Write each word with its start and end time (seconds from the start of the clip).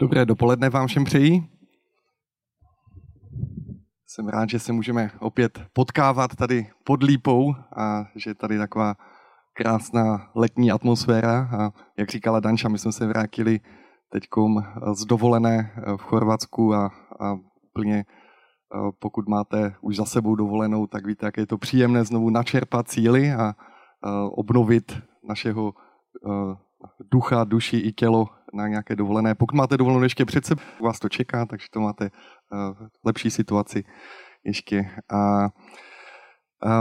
Dobré 0.00 0.26
dopoledne 0.26 0.70
vám 0.70 0.86
všem 0.86 1.04
přeji. 1.04 1.42
Jsem 4.06 4.28
rád, 4.28 4.48
že 4.48 4.58
se 4.58 4.72
můžeme 4.72 5.10
opět 5.20 5.62
potkávat 5.72 6.36
tady 6.36 6.70
pod 6.84 7.02
lípou 7.02 7.54
a 7.76 8.04
že 8.14 8.30
je 8.30 8.34
tady 8.34 8.58
taková 8.58 8.94
krásná 9.52 10.30
letní 10.34 10.70
atmosféra. 10.70 11.48
A 11.58 11.70
jak 11.98 12.10
říkala 12.10 12.40
Danča, 12.40 12.68
my 12.68 12.78
jsme 12.78 12.92
se 12.92 13.06
vrátili 13.06 13.60
teď 14.12 14.22
z 14.92 15.04
dovolené 15.04 15.72
v 15.96 16.02
Chorvatsku 16.02 16.74
a, 16.74 16.86
a 17.20 17.36
plně 17.72 18.04
pokud 18.98 19.28
máte 19.28 19.74
už 19.80 19.96
za 19.96 20.04
sebou 20.04 20.34
dovolenou, 20.34 20.86
tak 20.86 21.06
víte, 21.06 21.26
jak 21.26 21.36
je 21.36 21.46
to 21.46 21.58
příjemné 21.58 22.04
znovu 22.04 22.30
načerpat 22.30 22.88
síly 22.88 23.32
a 23.32 23.54
obnovit 24.30 25.02
našeho 25.28 25.72
ducha, 27.12 27.44
duši 27.44 27.76
i 27.76 27.92
tělo 27.92 28.37
na 28.54 28.68
nějaké 28.68 28.96
dovolené. 28.96 29.34
Pokud 29.34 29.56
máte 29.56 29.76
dovolenou 29.76 30.02
ještě 30.02 30.24
před 30.24 30.46
sebou, 30.46 30.62
vás 30.82 30.98
to 30.98 31.08
čeká, 31.08 31.46
takže 31.46 31.66
to 31.70 31.80
máte 31.80 32.04
uh, 32.04 32.86
lepší 33.04 33.30
situaci 33.30 33.84
ještě. 34.44 34.90
A 35.10 35.48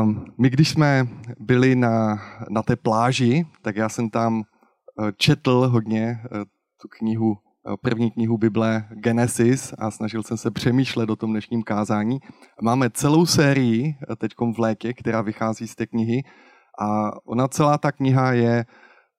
um, 0.02 0.26
my, 0.40 0.50
když 0.50 0.70
jsme 0.70 1.08
byli 1.40 1.76
na, 1.76 2.22
na 2.50 2.64
té 2.64 2.76
pláži, 2.76 3.46
tak 3.62 3.76
já 3.76 3.90
jsem 3.90 4.10
tam 4.10 4.38
uh, 4.38 5.10
četl 5.18 5.70
hodně 5.72 6.20
uh, 6.32 6.44
tu 6.82 6.88
knihu, 6.88 7.38
první 7.82 8.12
knihu 8.12 8.38
Bible 8.38 8.88
Genesis 8.90 9.74
a 9.78 9.92
snažil 9.92 10.24
jsem 10.24 10.38
se 10.38 10.52
přemýšlet 10.52 11.10
o 11.10 11.16
tom 11.16 11.32
dnešním 11.32 11.64
kázání. 11.64 12.20
Máme 12.62 12.90
celou 12.90 13.26
sérii 13.26 13.96
teď 14.18 14.32
v 14.56 14.60
létě, 14.60 14.94
která 14.94 15.22
vychází 15.22 15.68
z 15.68 15.76
té 15.76 15.88
knihy 15.88 16.24
a 16.80 17.12
ona 17.26 17.48
celá 17.48 17.78
ta 17.78 17.92
kniha 17.92 18.34
je, 18.34 18.66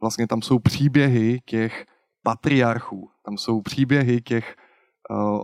vlastně 0.00 0.26
tam 0.26 0.42
jsou 0.42 0.58
příběhy 0.58 1.40
těch 1.44 1.86
patriarchů. 2.28 3.10
Tam 3.24 3.38
jsou 3.38 3.60
příběhy 3.60 4.20
těch 4.20 4.56
uh, 5.10 5.40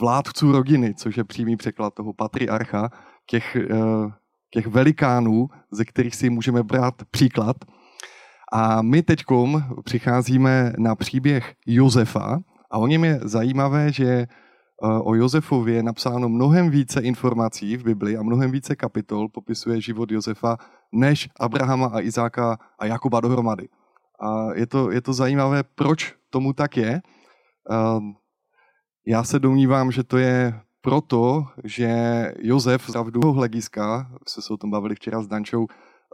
vládců 0.00 0.52
rodiny, 0.52 0.94
což 0.94 1.16
je 1.16 1.24
přímý 1.24 1.56
překlad 1.56 1.94
toho 1.94 2.12
patriarcha, 2.12 2.90
těch, 3.26 3.56
uh, 3.70 4.10
těch 4.54 4.66
velikánů, 4.66 5.48
ze 5.70 5.84
kterých 5.84 6.14
si 6.14 6.30
můžeme 6.30 6.62
brát 6.62 6.94
příklad. 7.10 7.56
A 8.52 8.82
my 8.82 9.02
teď 9.02 9.24
přicházíme 9.84 10.72
na 10.78 10.94
příběh 10.94 11.54
Josefa 11.66 12.38
a 12.70 12.78
o 12.78 12.86
něm 12.86 13.04
je 13.04 13.20
zajímavé, 13.22 13.92
že 13.92 14.26
uh, 14.82 15.08
o 15.10 15.14
Josefovi 15.14 15.72
je 15.72 15.82
napsáno 15.82 16.28
mnohem 16.28 16.70
více 16.70 17.00
informací 17.00 17.76
v 17.76 17.84
Bibli 17.84 18.16
a 18.16 18.22
mnohem 18.22 18.50
více 18.50 18.76
kapitol 18.76 19.28
popisuje 19.28 19.80
život 19.80 20.10
Josefa 20.10 20.56
než 20.92 21.28
Abrahama 21.40 21.86
a 21.86 22.00
Izáka 22.00 22.58
a 22.78 22.86
Jakuba 22.86 23.20
dohromady. 23.20 23.79
A 24.20 24.54
je 24.54 24.66
to, 24.66 24.90
je 24.90 25.00
to 25.00 25.12
zajímavé, 25.12 25.62
proč 25.62 26.14
tomu 26.30 26.52
tak 26.52 26.76
je. 26.76 27.02
Já 29.06 29.24
se 29.24 29.38
domnívám, 29.38 29.90
že 29.90 30.04
to 30.04 30.18
je 30.18 30.60
proto, 30.80 31.44
že 31.64 31.88
Josef 32.38 32.88
z 32.88 32.92
pravdu 32.92 33.20
hlediska, 33.20 34.10
se 34.28 34.42
se 34.42 34.52
o 34.52 34.56
tom 34.56 34.70
bavili 34.70 34.94
včera 34.94 35.22
s 35.22 35.26
Dančou, 35.26 35.66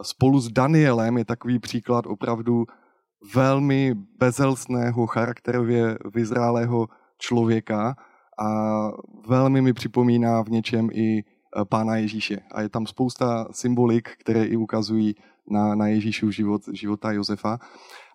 spolu 0.03 0.41
s 0.41 0.49
Danielem 0.49 1.19
je 1.19 1.25
takový 1.25 1.59
příklad 1.59 2.07
opravdu 2.07 2.65
velmi 3.35 3.95
bezelstného, 4.19 5.07
charakterově 5.07 5.99
vyzrálého 6.15 6.89
člověka 7.19 7.95
a 8.39 8.49
velmi 9.29 9.63
mi 9.63 9.73
připomíná 9.73 10.43
v 10.43 10.49
něčem 10.49 10.89
i 10.93 11.25
pána 11.69 11.97
Ježíše. 11.97 12.39
A 12.55 12.63
je 12.63 12.69
tam 12.69 12.87
spousta 12.87 13.49
symbolik, 13.51 14.11
které 14.21 14.45
i 14.45 14.57
ukazují 14.57 15.15
na, 15.51 15.75
na 15.75 15.87
Ježíšův 15.87 16.35
život, 16.35 16.63
života 16.73 17.13
Josefa. 17.13 17.59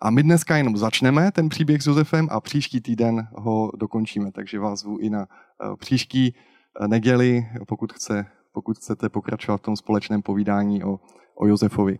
A 0.02 0.10
my 0.10 0.22
dneska 0.22 0.56
jenom 0.56 0.76
začneme 0.76 1.32
ten 1.32 1.48
příběh 1.48 1.82
s 1.82 1.86
Josefem 1.86 2.28
a 2.30 2.40
příští 2.40 2.80
týden 2.80 3.28
ho 3.34 3.70
dokončíme. 3.76 4.32
Takže 4.32 4.58
vás 4.58 4.80
zvu 4.80 4.98
i 4.98 5.10
na 5.10 5.22
eh, 5.22 5.76
příští 5.76 6.34
eh, 6.34 6.88
neděli, 6.88 7.46
pokud, 7.68 7.92
chce, 7.92 8.26
pokud 8.52 8.76
chcete 8.76 9.08
pokračovat 9.08 9.56
v 9.56 9.62
tom 9.62 9.76
společném 9.76 10.22
povídání 10.22 10.84
o, 10.84 11.00
o 11.34 11.46
Josefovi. 11.46 11.98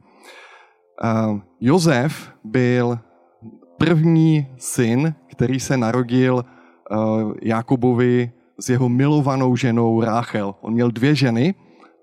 Uh, 1.02 1.40
Josef 1.60 2.32
byl 2.44 2.98
první 3.78 4.46
syn, 4.58 5.14
který 5.30 5.60
se 5.60 5.76
narodil 5.76 6.44
Jakubovi 7.42 8.32
s 8.58 8.68
jeho 8.68 8.88
milovanou 8.88 9.56
ženou 9.56 10.00
Ráchel. 10.00 10.54
On 10.60 10.72
měl 10.72 10.90
dvě 10.90 11.14
ženy, 11.14 11.54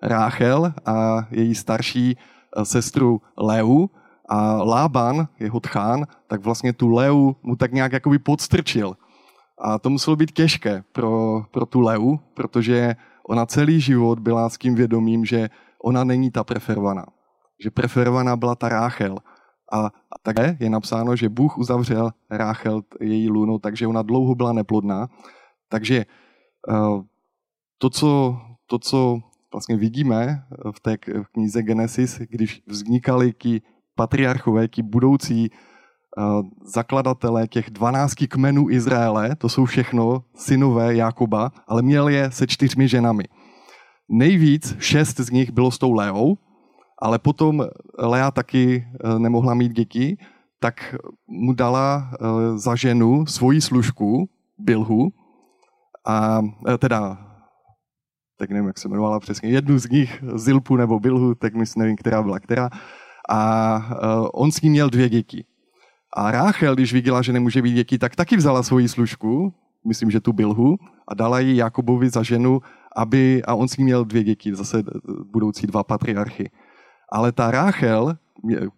Ráchel 0.02 0.74
a 0.86 1.28
její 1.32 1.56
starší 1.56 2.18
Eh, 2.18 2.39
sestru 2.64 3.22
Leu 3.38 3.88
a 4.30 4.64
Lában, 4.64 5.28
jeho 5.40 5.60
tchán, 5.60 6.06
tak 6.28 6.44
vlastně 6.44 6.74
tu 6.74 6.88
Leu 6.88 7.36
mu 7.44 7.56
tak 7.56 7.72
nějak 7.72 7.94
jakoby 7.94 8.20
podstrčil. 8.20 8.98
A 9.62 9.80
to 9.80 9.90
muselo 9.90 10.16
být 10.16 10.32
těžké 10.32 10.84
pro, 10.92 11.44
pro 11.52 11.66
tu 11.66 11.80
Leu, 11.80 12.18
protože 12.34 12.96
ona 13.28 13.46
celý 13.46 13.82
život 13.82 14.20
byla 14.20 14.50
s 14.50 14.58
tím 14.58 14.76
vědomím, 14.76 15.26
že 15.26 15.50
ona 15.84 16.04
není 16.04 16.32
ta 16.32 16.44
preferovaná. 16.44 17.06
Že 17.64 17.72
preferovaná 17.72 18.36
byla 18.36 18.56
ta 18.56 18.70
Ráchel. 18.70 19.18
A, 19.74 19.90
také 20.24 20.58
je 20.60 20.70
napsáno, 20.70 21.16
že 21.16 21.30
Bůh 21.30 21.58
uzavřel 21.58 22.12
Ráchel 22.30 22.82
její 23.02 23.30
lunou, 23.30 23.60
takže 23.60 23.88
ona 23.88 24.02
dlouho 24.02 24.36
byla 24.36 24.54
neplodná. 24.54 25.08
Takže 25.70 26.06
uh, 26.70 27.02
to, 27.78 27.90
co, 27.90 28.38
to, 28.68 28.80
co 28.80 29.20
vlastně 29.54 29.78
vidíme 29.78 30.44
v 30.72 30.80
té 30.80 30.98
knize 31.34 31.64
Genesis, 31.64 32.20
když 32.30 32.62
vznikali 32.68 33.34
ti 33.34 33.62
patriarchové, 33.96 34.68
ti 34.68 34.84
budoucí 34.84 35.50
uh, 35.50 36.42
zakladatelé 36.64 37.48
těch 37.48 37.70
12 37.70 38.14
kmenů 38.30 38.70
Izraele, 38.70 39.36
to 39.36 39.50
jsou 39.50 39.66
všechno 39.66 40.24
synové 40.36 40.96
Jakoba, 40.96 41.52
ale 41.68 41.82
měl 41.82 42.08
je 42.08 42.32
se 42.32 42.48
čtyřmi 42.48 42.88
ženami. 42.88 43.24
Nejvíc 44.10 44.76
šest 44.80 45.20
z 45.20 45.32
nich 45.32 45.52
bylo 45.52 45.72
s 45.72 45.78
tou 45.78 45.94
Leou, 45.94 46.38
ale 47.02 47.20
potom 47.20 47.66
Lea 47.98 48.32
taky 48.32 48.88
uh, 49.04 49.20
nemohla 49.20 49.54
mít 49.54 49.72
děti, 49.72 50.18
tak 50.60 50.96
mu 51.28 51.54
dala 51.54 52.12
za 52.56 52.76
ženu 52.76 53.26
svoji 53.26 53.62
služku, 53.62 54.30
Bilhu, 54.58 55.12
a 56.06 56.42
teda 56.80 57.29
tak 58.40 58.50
nevím, 58.50 58.68
jak 58.68 58.78
se 58.78 58.88
jmenovala 58.88 59.20
přesně, 59.20 59.50
jednu 59.50 59.78
z 59.78 59.90
nich, 59.90 60.24
Zilpu 60.36 60.76
nebo 60.76 61.00
Bilhu, 61.00 61.36
tak 61.36 61.54
myslím, 61.54 61.82
nevím, 61.82 61.96
která 61.96 62.24
byla 62.24 62.40
která. 62.40 62.70
A 63.30 63.78
uh, 63.78 64.28
on 64.34 64.52
s 64.52 64.62
ním 64.62 64.72
měl 64.72 64.90
dvě 64.90 65.10
děti. 65.10 65.46
A 66.16 66.32
Ráchel, 66.32 66.76
když 66.76 66.94
viděla, 66.94 67.22
že 67.22 67.34
nemůže 67.34 67.62
být 67.62 67.74
děti, 67.74 67.98
tak 67.98 68.16
taky 68.16 68.38
vzala 68.38 68.64
svoji 68.64 68.88
služku, 68.88 69.54
myslím, 69.88 70.12
že 70.12 70.20
tu 70.20 70.34
Bilhu, 70.34 70.78
a 71.08 71.14
dala 71.14 71.40
ji 71.40 71.56
Jakobovi 71.56 72.10
za 72.10 72.24
ženu, 72.24 72.62
aby, 72.96 73.44
a 73.44 73.56
on 73.56 73.68
s 73.68 73.78
ním 73.78 73.86
měl 73.86 74.06
dvě 74.06 74.24
děti, 74.24 74.56
zase 74.56 74.84
budoucí 75.32 75.68
dva 75.68 75.84
patriarchy. 75.84 76.52
Ale 77.12 77.32
ta 77.32 77.52
Ráchel, 77.52 78.18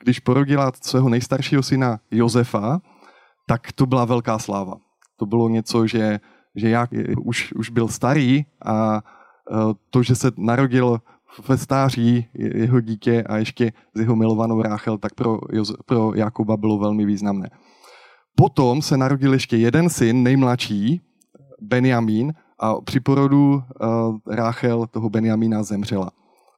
když 0.04 0.20
porodila 0.20 0.72
svého 0.82 1.10
nejstaršího 1.10 1.64
syna 1.64 2.00
Josefa, 2.12 2.82
tak 3.48 3.72
to 3.72 3.86
byla 3.86 4.06
velká 4.06 4.40
sláva. 4.40 4.74
To 5.18 5.26
bylo 5.26 5.50
něco, 5.50 5.88
že, 5.88 6.20
že 6.56 6.70
jak, 6.70 6.90
už, 7.18 7.54
už 7.54 7.70
byl 7.70 7.88
starý 7.88 8.46
a 8.66 9.02
Eh, 9.02 9.21
to, 9.90 10.04
že 10.04 10.16
se 10.16 10.32
narodil 10.38 11.02
ve 11.48 11.58
stáří 11.58 12.28
jeho 12.34 12.82
dítě 12.82 13.24
a 13.24 13.38
ještě 13.38 13.72
s 13.94 14.00
jeho 14.00 14.16
milovanou 14.16 14.62
Ráchel, 14.62 14.98
tak 14.98 15.14
pro, 15.14 15.40
pro 15.86 16.12
Jakuba 16.16 16.58
bylo 16.58 16.78
velmi 16.78 17.06
významné. 17.06 17.50
Potom 18.36 18.82
se 18.82 18.98
narodil 18.98 19.34
ještě 19.34 19.58
jeden 19.58 19.90
syn, 19.90 20.24
nejmladší, 20.24 21.02
Benjamín, 21.62 22.34
a 22.60 22.82
při 22.82 23.00
porodu 23.00 23.54
uh, 23.54 24.18
Ráchel 24.28 24.88
toho 24.88 25.10
Benjamína 25.10 25.64
zemřela. 25.64 26.12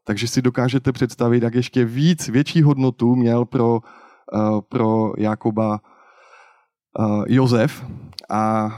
Takže 0.05 0.27
si 0.27 0.41
dokážete 0.41 0.91
představit, 0.91 1.43
jak 1.43 1.55
ještě 1.55 1.85
víc, 1.85 2.29
větší 2.29 2.61
hodnotu 2.61 3.15
měl 3.15 3.45
pro, 3.45 3.73
uh, 3.73 4.61
pro 4.61 5.13
Jakuba 5.17 5.79
uh, 6.99 7.23
Jozef. 7.27 7.85
A 8.29 8.71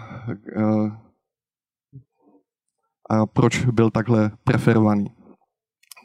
a 3.10 3.26
proč 3.26 3.66
byl 3.66 3.92
takhle 3.92 4.32
preferovaný. 4.44 5.08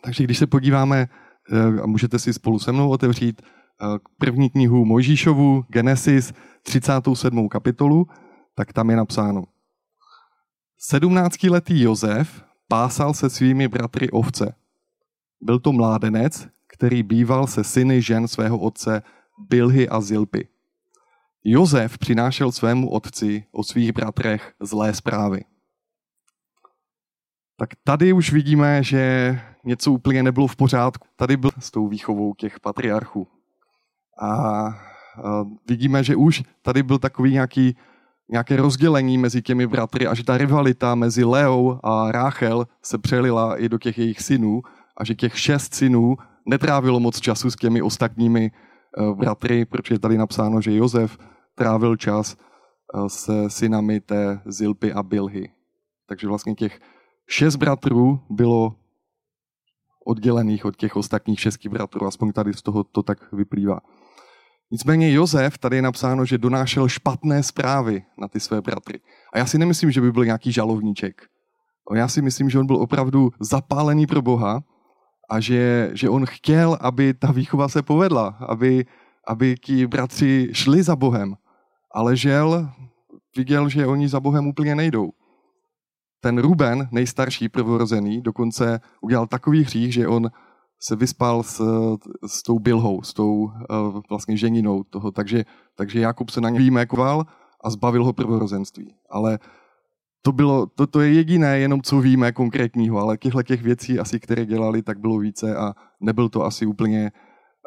Takže 0.05 0.25
když 0.25 0.38
se 0.38 0.47
podíváme, 0.47 1.08
eh, 1.52 1.81
a 1.82 1.87
můžete 1.87 2.19
si 2.19 2.32
spolu 2.32 2.58
se 2.58 2.73
mnou 2.73 2.91
otevřít 2.91 3.43
eh, 3.43 3.87
první 4.19 4.50
knihu 4.50 4.85
Mojžíšovu, 4.85 5.64
Genesis, 5.69 6.32
37. 6.62 7.49
kapitolu, 7.49 8.06
tak 8.55 8.73
tam 8.73 8.91
je 8.91 8.97
napsáno. 8.97 9.44
17-letý 10.93 11.82
Jozef 11.82 12.44
pásal 12.69 13.14
se 13.14 13.31
svými 13.31 13.69
bratry 13.69 14.11
ovce. 14.11 14.55
Byl 15.41 15.58
to 15.58 15.73
mládenec, 15.73 16.49
který 16.76 17.02
býval 17.02 17.47
se 17.47 17.64
syny 17.64 18.02
žen 18.02 18.29
svého 18.29 18.58
otce 18.58 19.02
Bilhy 19.49 19.88
a 19.88 20.00
Zilpy. 20.00 20.49
Jozef 21.44 21.99
přinášel 21.99 22.52
svému 22.52 22.91
otci 22.91 23.44
o 23.52 23.64
svých 23.64 23.93
bratrech 23.93 24.52
zlé 24.61 24.94
zprávy 24.94 25.44
tak 27.60 27.70
tady 27.84 28.12
už 28.12 28.32
vidíme, 28.32 28.82
že 28.82 29.40
něco 29.64 29.92
úplně 29.92 30.22
nebylo 30.22 30.46
v 30.46 30.56
pořádku. 30.56 31.08
Tady 31.16 31.36
byl 31.36 31.50
s 31.58 31.70
tou 31.70 31.88
výchovou 31.88 32.34
těch 32.34 32.60
patriarchů. 32.60 33.26
A 34.22 34.68
vidíme, 35.68 36.04
že 36.04 36.16
už 36.16 36.42
tady 36.62 36.82
byl 36.82 36.98
takový 36.98 37.32
nějaký, 37.32 37.76
nějaké 38.30 38.56
rozdělení 38.56 39.18
mezi 39.18 39.42
těmi 39.42 39.66
bratry, 39.66 40.06
až 40.06 40.22
ta 40.22 40.38
rivalita 40.38 40.94
mezi 40.94 41.24
Leou 41.24 41.80
a 41.82 42.12
Ráchel 42.12 42.66
se 42.82 42.98
přelila 42.98 43.56
i 43.56 43.68
do 43.68 43.78
těch 43.78 43.98
jejich 43.98 44.20
synů 44.20 44.62
a 44.96 45.04
že 45.04 45.14
těch 45.14 45.38
šest 45.38 45.74
synů 45.74 46.16
netrávilo 46.48 47.00
moc 47.00 47.20
času 47.20 47.50
s 47.50 47.56
těmi 47.56 47.82
ostatními 47.82 48.50
eh, 48.50 49.14
bratry, 49.14 49.64
protože 49.64 49.94
je 49.94 49.98
tady 49.98 50.18
napsáno, 50.18 50.60
že 50.60 50.76
Jozef 50.76 51.18
trávil 51.54 51.96
čas 51.96 52.36
eh, 52.36 53.08
se 53.08 53.50
synami 53.50 54.00
té 54.00 54.40
Zilpy 54.46 54.92
a 54.92 55.02
Bilhy. 55.02 55.48
Takže 56.08 56.28
vlastně 56.28 56.54
těch 56.54 56.80
šest 57.30 57.56
bratrů 57.56 58.20
bylo 58.30 58.74
oddělených 60.06 60.64
od 60.64 60.76
těch 60.76 60.96
ostatních 60.96 61.40
šesti 61.40 61.68
bratrů, 61.68 62.06
aspoň 62.06 62.32
tady 62.32 62.54
z 62.54 62.62
toho 62.62 62.84
to 62.84 63.02
tak 63.02 63.32
vyplývá. 63.32 63.80
Nicméně 64.70 65.12
Jozef, 65.12 65.58
tady 65.58 65.76
je 65.76 65.82
napsáno, 65.82 66.24
že 66.24 66.38
donášel 66.38 66.88
špatné 66.88 67.42
zprávy 67.42 68.02
na 68.18 68.28
ty 68.28 68.40
své 68.40 68.60
bratry. 68.60 69.00
A 69.32 69.38
já 69.38 69.46
si 69.46 69.58
nemyslím, 69.58 69.90
že 69.90 70.00
by 70.00 70.12
byl 70.12 70.24
nějaký 70.24 70.52
žalovníček. 70.52 71.22
Já 71.94 72.08
si 72.08 72.22
myslím, 72.22 72.50
že 72.50 72.58
on 72.58 72.66
byl 72.66 72.76
opravdu 72.76 73.30
zapálený 73.40 74.06
pro 74.06 74.22
Boha 74.22 74.62
a 75.30 75.40
že, 75.40 75.90
že 75.92 76.08
on 76.08 76.26
chtěl, 76.26 76.78
aby 76.80 77.14
ta 77.14 77.32
výchova 77.32 77.68
se 77.68 77.82
povedla, 77.82 78.26
aby, 78.48 78.86
aby 79.26 79.54
ti 79.64 79.86
bratři 79.86 80.48
šli 80.52 80.82
za 80.82 80.96
Bohem. 80.96 81.34
Ale 81.94 82.16
žel 82.16 82.70
viděl, 83.36 83.68
že 83.68 83.86
oni 83.86 84.08
za 84.08 84.20
Bohem 84.20 84.46
úplně 84.46 84.74
nejdou. 84.74 85.10
Ten 86.20 86.38
Ruben, 86.38 86.88
nejstarší 86.93 87.49
prvorozený, 87.49 88.20
dokonce 88.20 88.81
udělal 89.00 89.26
takový 89.26 89.64
hřích, 89.64 89.94
že 89.94 90.08
on 90.08 90.31
se 90.81 90.96
vyspal 90.96 91.43
s, 91.43 91.62
s 92.26 92.43
tou 92.43 92.58
Bilhou, 92.58 93.02
s 93.02 93.14
tou 93.14 93.34
uh, 93.34 93.50
vlastně 94.11 94.37
ženinou 94.37 94.84
toho, 94.84 95.11
takže, 95.11 95.44
takže 95.75 96.00
Jakub 96.00 96.31
se 96.31 96.40
na 96.40 96.50
ně 96.50 96.58
výjmekoval 96.58 97.26
a 97.64 97.70
zbavil 97.70 98.05
ho 98.05 98.12
prvorozenství. 98.12 98.94
Ale 99.11 99.38
to, 100.22 100.32
bylo, 100.32 100.67
to, 100.67 100.87
to 100.87 101.00
je 101.00 101.12
jediné, 101.12 101.58
jenom 101.58 101.82
co 101.82 102.00
víme 102.00 102.32
konkrétního, 102.32 102.99
ale 102.99 103.19
těchto 103.19 103.43
těch 103.43 103.62
věcí 103.62 103.99
asi, 103.99 104.20
které 104.20 104.46
dělali, 104.46 104.82
tak 104.82 104.99
bylo 104.99 105.19
více 105.19 105.56
a 105.56 105.75
nebyl 106.00 106.28
to 106.28 106.44
asi 106.44 106.66
úplně 106.66 107.12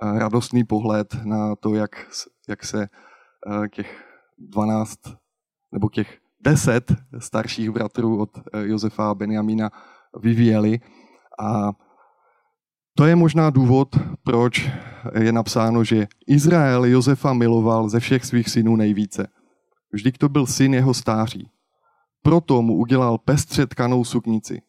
uh, 0.01 0.17
radostný 0.17 0.63
pohled 0.63 1.15
na 1.23 1.55
to, 1.55 1.75
jak, 1.75 1.91
jak 2.49 2.63
se 2.65 2.87
uh, 3.47 3.67
těch 3.67 4.05
12 4.37 4.99
nebo 5.71 5.89
těch 5.89 6.22
10 6.43 6.93
starších 7.19 7.71
bratrů 7.71 8.21
od 8.21 8.29
Josefa 8.61 9.09
a 9.09 9.15
Benjamína 9.15 9.71
vyvíjeli. 10.19 10.79
A 11.39 11.71
to 12.95 13.05
je 13.05 13.15
možná 13.15 13.49
důvod, 13.49 13.95
proč 14.23 14.69
je 15.19 15.31
napsáno, 15.31 15.83
že 15.83 16.07
Izrael 16.27 16.85
Josefa 16.85 17.33
miloval 17.33 17.89
ze 17.89 17.99
všech 17.99 18.25
svých 18.25 18.49
synů 18.49 18.75
nejvíce. 18.75 19.27
Vždyť 19.93 20.17
to 20.17 20.29
byl 20.29 20.45
syn 20.45 20.73
jeho 20.73 20.93
stáří. 20.93 21.49
Proto 22.21 22.61
mu 22.61 22.77
udělal 22.77 23.17
pestře 23.17 23.67
tkanou 23.67 24.03
suknici. 24.03 24.61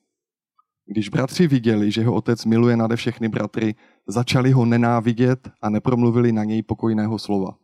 Když 0.86 1.08
bratři 1.08 1.46
viděli, 1.46 1.90
že 1.90 2.04
ho 2.04 2.14
otec 2.14 2.44
miluje 2.44 2.76
nade 2.76 2.96
všechny 2.96 3.28
bratry, 3.28 3.74
začali 4.06 4.50
ho 4.50 4.64
nenávidět 4.64 5.50
a 5.62 5.70
nepromluvili 5.70 6.32
na 6.32 6.44
něj 6.44 6.62
pokojného 6.62 7.18
slova. 7.18 7.56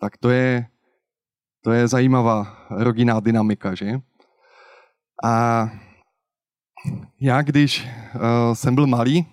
Tak 0.00 0.16
to 0.16 0.30
je, 0.30 0.66
to 1.62 1.72
je 1.72 1.88
zajímavá 1.88 2.66
rodinná 2.70 3.20
dynamika, 3.20 3.74
že? 3.74 4.00
A 5.24 5.68
já, 7.20 7.42
když 7.42 7.88
uh, 8.14 8.54
jsem 8.54 8.74
byl 8.74 8.86
malý, 8.86 9.26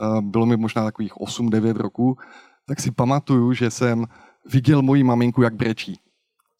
uh, 0.00 0.20
bylo 0.20 0.46
mi 0.46 0.56
možná 0.56 0.84
takových 0.84 1.14
8-9 1.14 1.76
roků, 1.76 2.16
tak 2.66 2.80
si 2.80 2.90
pamatuju, 2.90 3.52
že 3.52 3.70
jsem 3.70 4.04
viděl 4.52 4.82
moji 4.82 5.04
maminku, 5.04 5.42
jak 5.42 5.54
brečí. 5.54 6.00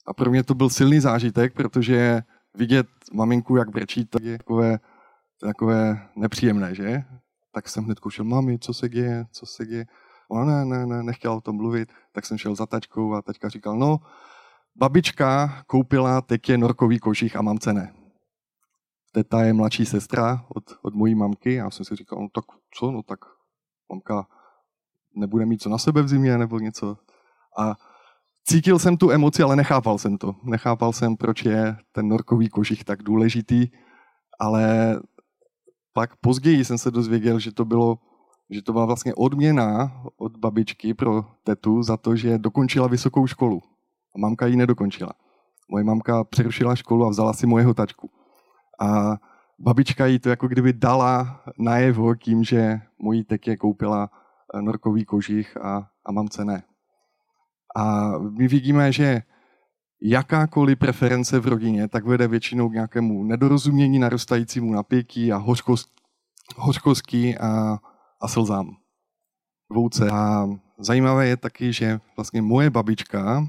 A 0.06 0.14
pro 0.14 0.30
mě 0.30 0.42
to 0.42 0.54
byl 0.54 0.70
silný 0.70 1.00
zážitek, 1.00 1.54
protože 1.54 2.22
vidět 2.54 2.86
maminku, 3.12 3.56
jak 3.56 3.70
brečí, 3.70 4.04
tak 4.04 4.22
je 4.22 4.38
takové, 4.38 4.78
takové 5.40 6.08
nepříjemné, 6.16 6.74
že? 6.74 7.02
Tak 7.52 7.68
jsem 7.68 7.84
hned 7.84 8.00
koušel, 8.00 8.24
mami, 8.24 8.58
co 8.58 8.74
se 8.74 8.88
děje, 8.88 9.24
co 9.32 9.46
se 9.46 9.66
děje. 9.66 9.86
Ona 10.28 10.44
ne, 10.44 10.64
ne, 10.64 10.86
ne, 10.86 11.02
nechtěla 11.02 11.34
o 11.34 11.40
tom 11.40 11.56
mluvit, 11.56 11.92
tak 12.12 12.26
jsem 12.26 12.38
šel 12.38 12.54
za 12.54 12.66
tačkou 12.66 13.14
a 13.14 13.22
tačka 13.22 13.48
říkal, 13.48 13.78
no, 13.78 13.98
babička 14.78 15.62
koupila 15.66 16.20
teď 16.20 16.56
norkový 16.56 16.98
koších 16.98 17.36
a 17.36 17.42
mamce 17.42 17.72
ne 17.72 17.96
teta 19.16 19.42
je 19.42 19.52
mladší 19.52 19.86
sestra 19.86 20.44
od, 20.54 20.64
od 20.82 20.94
mojí 20.94 21.14
mamky. 21.14 21.54
Já 21.54 21.70
jsem 21.70 21.84
si 21.84 21.96
říkal, 21.96 22.18
no 22.20 22.28
tak 22.34 22.44
co, 22.78 22.90
no 22.90 23.02
tak 23.02 23.18
mamka 23.92 24.26
nebude 25.14 25.46
mít 25.46 25.62
co 25.62 25.68
na 25.68 25.78
sebe 25.78 26.02
v 26.02 26.08
zimě 26.08 26.38
nebo 26.38 26.58
něco. 26.58 26.96
A 27.58 27.74
cítil 28.44 28.78
jsem 28.78 28.96
tu 28.96 29.10
emoci, 29.10 29.42
ale 29.42 29.56
nechápal 29.56 29.98
jsem 29.98 30.18
to. 30.18 30.34
Nechápal 30.44 30.92
jsem, 30.92 31.16
proč 31.16 31.44
je 31.44 31.76
ten 31.92 32.08
norkový 32.08 32.48
kožich 32.48 32.84
tak 32.84 33.02
důležitý, 33.02 33.68
ale 34.38 34.96
pak 35.92 36.16
později 36.16 36.64
jsem 36.64 36.78
se 36.78 36.90
dozvěděl, 36.90 37.38
že 37.38 37.52
to 37.52 37.64
bylo 37.64 37.98
že 38.50 38.62
to 38.62 38.72
byla 38.72 38.84
vlastně 38.84 39.14
odměna 39.14 40.02
od 40.16 40.36
babičky 40.36 40.94
pro 40.94 41.24
tetu 41.44 41.82
za 41.82 41.96
to, 41.96 42.16
že 42.16 42.38
dokončila 42.38 42.86
vysokou 42.86 43.26
školu. 43.26 43.62
A 44.16 44.18
mamka 44.18 44.46
ji 44.46 44.56
nedokončila. 44.56 45.12
Moje 45.68 45.84
mamka 45.84 46.24
přerušila 46.24 46.76
školu 46.76 47.04
a 47.04 47.08
vzala 47.08 47.32
si 47.32 47.46
mojeho 47.46 47.74
tačku. 47.74 48.10
A 48.80 49.16
babička 49.58 50.06
jí 50.06 50.18
to 50.18 50.28
jako 50.28 50.48
kdyby 50.48 50.72
dala 50.72 51.42
najevo 51.58 52.14
tím, 52.14 52.44
že 52.44 52.80
mojí 52.98 53.24
tekě 53.24 53.56
koupila 53.56 54.10
eh, 54.54 54.62
norkový 54.62 55.04
kožich 55.04 55.56
a, 55.56 55.88
a 56.04 56.12
mamce 56.12 56.44
ne. 56.44 56.62
A 57.76 58.12
my 58.18 58.48
vidíme, 58.48 58.92
že 58.92 59.22
jakákoliv 60.02 60.78
preference 60.78 61.40
v 61.40 61.46
rodině 61.46 61.88
tak 61.88 62.04
vede 62.04 62.28
většinou 62.28 62.68
k 62.68 62.72
nějakému 62.72 63.24
nedorozumění, 63.24 63.98
narůstajícímu 63.98 64.72
napětí 64.72 65.32
a 65.32 65.36
hořkost, 65.36 65.88
hořkostí 66.56 67.38
a, 67.38 67.78
a 68.20 68.28
slzám. 68.28 68.76
Dvouce. 69.70 70.10
A 70.10 70.48
zajímavé 70.78 71.28
je 71.28 71.36
taky, 71.36 71.72
že 71.72 72.00
vlastně 72.16 72.42
moje 72.42 72.70
babička 72.70 73.46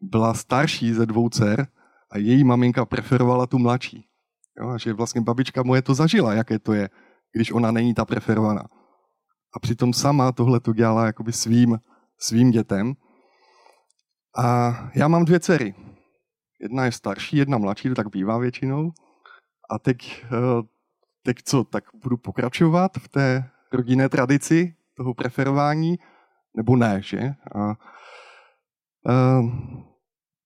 byla 0.00 0.34
starší 0.34 0.92
ze 0.92 1.06
dvou 1.06 1.28
dcer 1.28 1.66
a 2.10 2.18
její 2.18 2.44
maminka 2.44 2.84
preferovala 2.84 3.46
tu 3.46 3.58
mladší. 3.58 4.06
Jo, 4.60 4.68
a 4.68 4.78
že 4.78 4.92
vlastně 4.92 5.20
babička 5.20 5.62
moje 5.62 5.82
to 5.82 5.94
zažila, 5.94 6.34
jaké 6.34 6.58
to 6.58 6.72
je, 6.72 6.90
když 7.32 7.52
ona 7.52 7.70
není 7.70 7.94
ta 7.94 8.04
preferovaná. 8.04 8.64
A 9.56 9.58
přitom 9.60 9.92
sama 9.92 10.32
tohle 10.32 10.60
to 10.60 10.72
dělala 10.72 11.06
jakoby 11.06 11.32
svým, 11.32 11.78
svým 12.18 12.50
dětem. 12.50 12.94
A 14.36 14.74
já 14.94 15.08
mám 15.08 15.24
dvě 15.24 15.40
dcery. 15.40 15.74
Jedna 16.60 16.84
je 16.84 16.92
starší, 16.92 17.36
jedna 17.36 17.58
mladší, 17.58 17.88
to 17.88 17.94
tak 17.94 18.10
bývá 18.10 18.38
většinou. 18.38 18.90
A 19.70 19.78
teď, 19.78 20.24
eh, 20.24 20.62
teď 21.22 21.36
co, 21.44 21.64
tak 21.64 21.84
budu 22.02 22.16
pokračovat 22.16 22.92
v 22.98 23.08
té 23.08 23.50
rodinné 23.72 24.08
tradici 24.08 24.74
toho 24.96 25.14
preferování, 25.14 25.98
nebo 26.56 26.76
ne, 26.76 27.02
že? 27.02 27.34
A, 27.54 27.60
a 27.60 27.74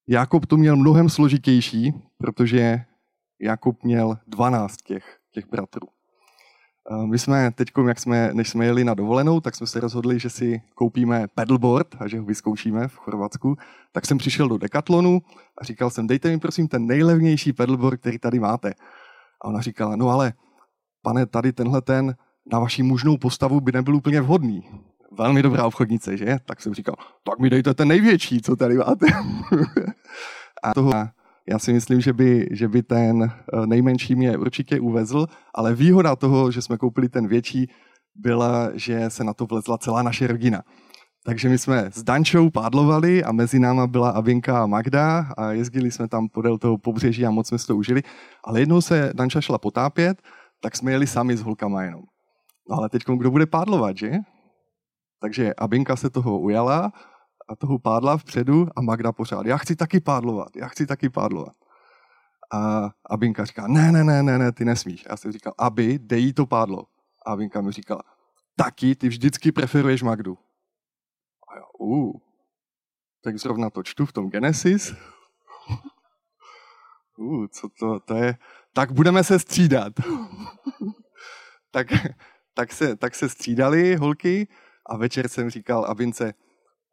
Jakob 0.08 0.46
to 0.46 0.56
měl 0.56 0.76
mnohem 0.76 1.08
složitější, 1.08 1.94
protože 2.18 2.84
Jakub 3.40 3.84
měl 3.84 4.18
12 4.26 4.76
těch, 4.76 5.18
těch 5.30 5.50
bratrů. 5.50 5.88
My 7.06 7.18
jsme 7.18 7.50
teď, 7.50 7.68
jak 7.88 8.00
jsme, 8.00 8.30
než 8.32 8.48
jsme 8.48 8.64
jeli 8.64 8.84
na 8.84 8.94
dovolenou, 8.94 9.40
tak 9.40 9.56
jsme 9.56 9.66
se 9.66 9.80
rozhodli, 9.80 10.18
že 10.18 10.30
si 10.30 10.62
koupíme 10.74 11.26
pedalboard 11.34 11.88
a 11.98 12.08
že 12.08 12.18
ho 12.18 12.24
vyzkoušíme 12.24 12.88
v 12.88 12.96
Chorvatsku. 12.96 13.56
Tak 13.92 14.06
jsem 14.06 14.18
přišel 14.18 14.48
do 14.48 14.58
Decathlonu 14.58 15.22
a 15.58 15.64
říkal 15.64 15.90
jsem, 15.90 16.06
dejte 16.06 16.30
mi 16.30 16.38
prosím 16.38 16.68
ten 16.68 16.86
nejlevnější 16.86 17.52
pedalboard, 17.52 18.00
který 18.00 18.18
tady 18.18 18.40
máte. 18.40 18.74
A 19.42 19.44
ona 19.44 19.60
říkala, 19.60 19.96
no 19.96 20.08
ale 20.08 20.32
pane, 21.02 21.26
tady 21.26 21.52
tenhle 21.52 21.82
ten 21.82 22.14
na 22.52 22.58
vaši 22.58 22.82
mužnou 22.82 23.16
postavu 23.16 23.60
by 23.60 23.72
nebyl 23.72 23.96
úplně 23.96 24.20
vhodný. 24.20 24.68
Velmi 25.18 25.42
dobrá 25.42 25.66
obchodnice, 25.66 26.16
že? 26.16 26.36
Tak 26.46 26.60
jsem 26.60 26.74
říkal, 26.74 26.94
tak 27.24 27.38
mi 27.38 27.50
dejte 27.50 27.74
ten 27.74 27.88
největší, 27.88 28.42
co 28.42 28.56
tady 28.56 28.74
máte. 28.74 29.06
a 30.62 30.74
toho 30.74 30.92
já 31.48 31.58
si 31.58 31.72
myslím, 31.72 32.00
že 32.00 32.12
by, 32.12 32.48
že 32.50 32.68
by 32.68 32.82
ten 32.82 33.22
eh, 33.22 33.66
nejmenší 33.66 34.14
mě 34.14 34.38
určitě 34.38 34.80
uvezl, 34.80 35.26
ale 35.54 35.74
výhoda 35.74 36.16
toho, 36.16 36.50
že 36.50 36.62
jsme 36.62 36.78
koupili 36.78 37.08
ten 37.08 37.26
větší, 37.26 37.70
byla, 38.14 38.70
že 38.74 39.10
se 39.10 39.24
na 39.24 39.34
to 39.34 39.46
vlezla 39.46 39.78
celá 39.78 40.02
naše 40.02 40.26
rodina. 40.26 40.62
Takže 41.24 41.48
my 41.48 41.58
jsme 41.58 41.90
s 41.92 42.02
Dančou 42.02 42.50
pádlovali 42.50 43.24
a 43.24 43.32
mezi 43.32 43.58
náma 43.58 43.86
byla 43.86 44.10
Avinka 44.10 44.62
a 44.62 44.66
Magda 44.66 45.32
a 45.36 45.52
jezdili 45.52 45.90
jsme 45.90 46.08
tam 46.08 46.28
podél 46.28 46.58
toho 46.58 46.78
pobřeží 46.78 47.26
a 47.26 47.30
moc 47.30 47.48
jsme 47.48 47.58
si 47.58 47.66
to 47.66 47.76
užili. 47.76 48.02
Ale 48.44 48.60
jednou 48.60 48.80
se 48.80 49.12
Danča 49.14 49.40
šla 49.40 49.58
potápět, 49.58 50.22
tak 50.60 50.76
jsme 50.76 50.92
jeli 50.92 51.06
sami 51.06 51.36
s 51.36 51.42
holkama 51.42 51.82
jenom. 51.82 52.02
No 52.70 52.76
ale 52.76 52.88
teď 52.88 53.02
kdo 53.16 53.30
bude 53.30 53.46
pádlovat, 53.46 53.96
že? 53.96 54.12
Takže 55.20 55.54
Abinka 55.54 55.96
se 55.96 56.10
toho 56.10 56.38
ujala 56.38 56.92
a 57.48 57.56
toho 57.56 57.78
pádla 57.78 58.16
vpředu 58.16 58.66
a 58.76 58.80
Magda 58.80 59.12
pořád, 59.12 59.46
já 59.46 59.56
chci 59.56 59.76
taky 59.76 60.00
pádlovat, 60.00 60.56
já 60.56 60.68
chci 60.68 60.86
taky 60.86 61.10
pádlovat. 61.10 61.54
A 62.52 62.90
Abinka 63.10 63.44
říká, 63.44 63.66
ne, 63.68 63.92
ne, 63.92 64.04
ne, 64.04 64.22
ne, 64.22 64.38
ne, 64.38 64.52
ty 64.52 64.64
nesmíš. 64.64 65.04
Já 65.10 65.16
jsem 65.16 65.32
říkal, 65.32 65.52
aby, 65.58 65.98
dej 65.98 66.22
jí 66.22 66.32
to 66.32 66.46
pádlo. 66.46 66.86
A 67.26 67.32
Abinka 67.32 67.60
mi 67.60 67.72
říkala, 67.72 68.02
taky, 68.56 68.94
ty 68.94 69.08
vždycky 69.08 69.52
preferuješ 69.52 70.02
Magdu. 70.02 70.38
A 71.48 71.56
já, 71.56 71.62
uh, 71.78 72.12
tak 73.24 73.38
zrovna 73.38 73.70
to 73.70 73.82
čtu 73.82 74.06
v 74.06 74.12
tom 74.12 74.30
Genesis. 74.30 74.94
Uh, 77.16 77.46
co 77.46 77.68
to, 77.78 78.00
to 78.00 78.14
je? 78.14 78.38
Tak 78.72 78.92
budeme 78.92 79.24
se 79.24 79.38
střídat. 79.38 79.92
tak, 81.70 81.86
tak, 82.54 82.72
se, 82.72 82.96
tak 82.96 83.14
se 83.14 83.28
střídali 83.28 83.96
holky 83.96 84.48
a 84.86 84.96
večer 84.96 85.28
jsem 85.28 85.50
říkal 85.50 85.84
Abince, 85.84 86.34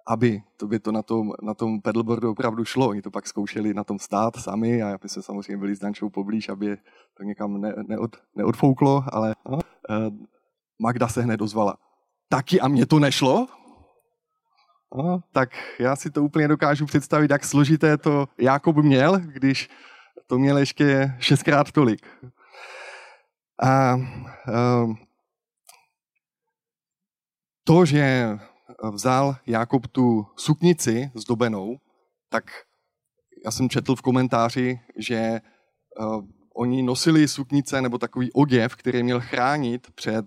aby 0.07 0.43
to 0.57 0.67
by 0.67 0.79
to 0.79 0.91
na 0.91 1.01
tom, 1.01 1.31
na 1.41 1.53
tom 1.53 1.81
pedalboardu 1.81 2.31
opravdu 2.31 2.65
šlo. 2.65 2.89
Oni 2.89 3.01
to 3.01 3.11
pak 3.11 3.27
zkoušeli 3.27 3.73
na 3.73 3.83
tom 3.83 3.99
stát 3.99 4.35
sami 4.35 4.83
a 4.83 4.97
my 5.03 5.09
jsme 5.09 5.21
samozřejmě 5.21 5.57
byli 5.57 5.75
s 5.75 5.79
Dančou 5.79 6.09
poblíž, 6.09 6.49
aby 6.49 6.77
to 7.17 7.23
někam 7.23 7.61
ne, 7.61 7.73
neod, 7.87 8.15
neodfouklo, 8.35 9.03
ale 9.11 9.35
no, 9.49 9.59
Magda 10.79 11.07
se 11.07 11.21
hned 11.21 11.41
ozvala. 11.41 11.77
Taky 12.29 12.61
a 12.61 12.67
mě 12.67 12.85
to 12.85 12.99
nešlo? 12.99 13.47
No, 14.95 15.23
tak 15.31 15.49
já 15.79 15.95
si 15.95 16.11
to 16.11 16.23
úplně 16.23 16.47
dokážu 16.47 16.85
představit, 16.85 17.31
jak 17.31 17.45
složité 17.45 17.97
to 17.97 18.27
Jakob 18.37 18.75
měl, 18.75 19.19
když 19.19 19.69
to 20.27 20.37
měl 20.37 20.57
ještě 20.57 21.15
šestkrát 21.19 21.71
tolik. 21.71 22.07
A 23.63 23.95
um, 23.95 24.97
to, 27.63 27.85
že 27.85 28.37
vzal 28.93 29.35
Jakob 29.45 29.87
tu 29.87 30.25
suknici 30.35 31.11
zdobenou, 31.15 31.77
tak 32.29 32.43
já 33.45 33.51
jsem 33.51 33.69
četl 33.69 33.95
v 33.95 34.01
komentáři, 34.01 34.79
že 34.97 35.41
uh, 35.99 36.25
oni 36.55 36.83
nosili 36.83 37.27
suknice 37.27 37.81
nebo 37.81 37.97
takový 37.97 38.31
oděv, 38.31 38.75
který 38.75 39.03
měl 39.03 39.21
chránit 39.21 39.91
před 39.95 40.25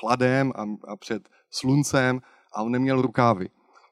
chladem 0.00 0.52
a, 0.56 0.62
a 0.92 0.96
před 0.96 1.28
sluncem 1.50 2.20
a 2.54 2.62
on 2.62 2.72
neměl 2.72 3.02
rukávy. 3.02 3.48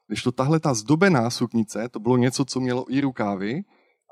Když 0.07 0.23
to 0.23 0.31
tahle 0.31 0.59
ta 0.59 0.73
zdobená 0.73 1.29
suknice, 1.29 1.89
to 1.89 1.99
bylo 1.99 2.17
něco, 2.17 2.45
co 2.45 2.59
mělo 2.59 2.85
i 2.93 3.01
rukávy 3.01 3.63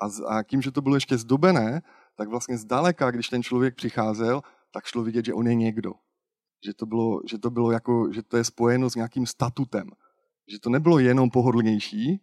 a, 0.02 0.36
a 0.36 0.44
tím, 0.44 0.62
že 0.62 0.72
to 0.72 0.82
bylo 0.82 0.96
ještě 0.96 1.18
zdobené, 1.18 1.82
tak 2.18 2.30
vlastně 2.30 2.58
zdaleka, 2.58 3.12
když 3.12 3.30
ten 3.30 3.44
člověk 3.44 3.76
přicházel, 3.76 4.42
tak 4.74 4.86
šlo 4.86 5.04
vidět, 5.04 5.26
že 5.26 5.34
on 5.34 5.48
je 5.48 5.56
někdo. 5.56 5.92
Že 6.66 6.74
to 6.74 6.86
bylo, 6.86 7.22
že 7.30 7.38
to 7.38 7.50
bylo 7.50 7.72
jako, 7.72 8.12
že 8.14 8.24
to 8.24 8.38
je 8.38 8.44
spojeno 8.44 8.90
s 8.90 8.96
nějakým 8.96 9.26
statutem. 9.26 9.90
Že 10.48 10.60
to 10.60 10.70
nebylo 10.70 11.00
jenom 11.00 11.30
pohodlnější, 11.30 12.22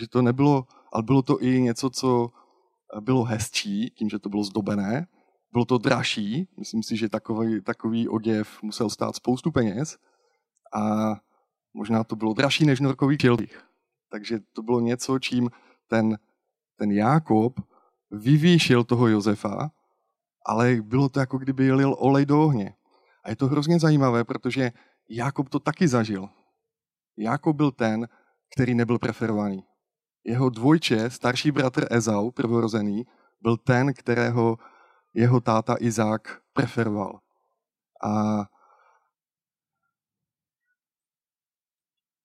že 0.00 0.08
to 0.08 0.22
nebylo, 0.22 0.66
ale 0.92 1.02
bylo 1.02 1.22
to 1.22 1.42
i 1.42 1.60
něco, 1.60 1.90
co 1.90 2.30
bylo 3.00 3.24
hezčí, 3.24 3.90
tím, 3.90 4.08
že 4.08 4.18
to 4.18 4.28
bylo 4.28 4.44
zdobené. 4.44 5.06
Bylo 5.52 5.64
to 5.64 5.78
dražší, 5.78 6.48
myslím 6.58 6.82
si, 6.82 6.96
že 6.96 7.08
takový, 7.08 7.62
takový 7.62 8.08
oděv 8.08 8.62
musel 8.62 8.90
stát 8.90 9.16
spoustu 9.16 9.50
peněz 9.50 9.98
a 10.74 11.14
možná 11.74 12.04
to 12.04 12.16
bylo 12.16 12.34
dražší 12.34 12.66
než 12.66 12.80
norkový 12.80 13.18
šildik. 13.18 13.62
Takže 14.10 14.38
to 14.52 14.62
bylo 14.62 14.80
něco, 14.80 15.18
čím 15.18 15.50
ten, 15.88 16.18
ten 16.76 16.90
Jákob 16.90 17.60
vyvýšil 18.10 18.84
toho 18.84 19.08
Josefa, 19.08 19.70
ale 20.46 20.76
bylo 20.82 21.08
to 21.08 21.20
jako 21.20 21.38
kdyby 21.38 21.72
lil 21.72 21.96
olej 21.98 22.26
do 22.26 22.42
ohně. 22.42 22.74
A 23.24 23.30
je 23.30 23.36
to 23.36 23.46
hrozně 23.46 23.80
zajímavé, 23.80 24.24
protože 24.24 24.72
Jákob 25.08 25.48
to 25.48 25.60
taky 25.60 25.88
zažil. 25.88 26.28
Jákob 27.16 27.56
byl 27.56 27.70
ten, 27.70 28.08
který 28.54 28.74
nebyl 28.74 28.98
preferovaný. 28.98 29.64
Jeho 30.24 30.50
dvojče, 30.50 31.10
starší 31.10 31.50
bratr 31.50 31.86
Ezau, 31.90 32.30
prvorozený, 32.30 33.06
byl 33.40 33.56
ten, 33.56 33.94
kterého 33.94 34.58
jeho 35.14 35.40
táta 35.40 35.76
Izák 35.80 36.42
preferoval. 36.52 37.20
A 38.04 38.44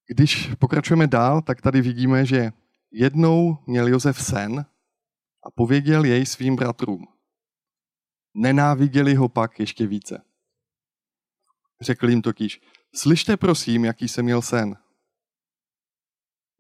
když 0.08 0.56
pokračujeme 0.60 1.08
dál, 1.08 1.42
tak 1.42 1.62
tady 1.62 1.82
vidíme, 1.82 2.26
že 2.26 2.52
jednou 2.92 3.58
měl 3.68 3.88
Josef 3.88 4.26
sen 4.26 4.66
a 5.44 5.52
pověděl 5.52 6.06
jej 6.06 6.26
svým 6.26 6.56
bratrům. 6.56 7.06
Nenáviděli 8.34 9.16
ho 9.16 9.30
pak 9.30 9.60
ještě 9.60 9.88
více. 9.88 10.29
Řekl 11.82 12.10
jim 12.10 12.22
totiž, 12.22 12.62
slyšte 12.96 13.38
prosím, 13.38 13.86
jaký 13.86 14.08
jsem 14.08 14.26
měl 14.26 14.42
sen. 14.42 14.78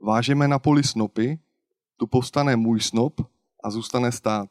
Vážeme 0.02 0.48
na 0.48 0.60
poli 0.60 0.84
snopy, 0.84 1.40
tu 1.98 2.08
povstane 2.08 2.56
můj 2.56 2.82
snop 2.82 3.22
a 3.64 3.72
zůstane 3.72 4.12
stát. 4.12 4.50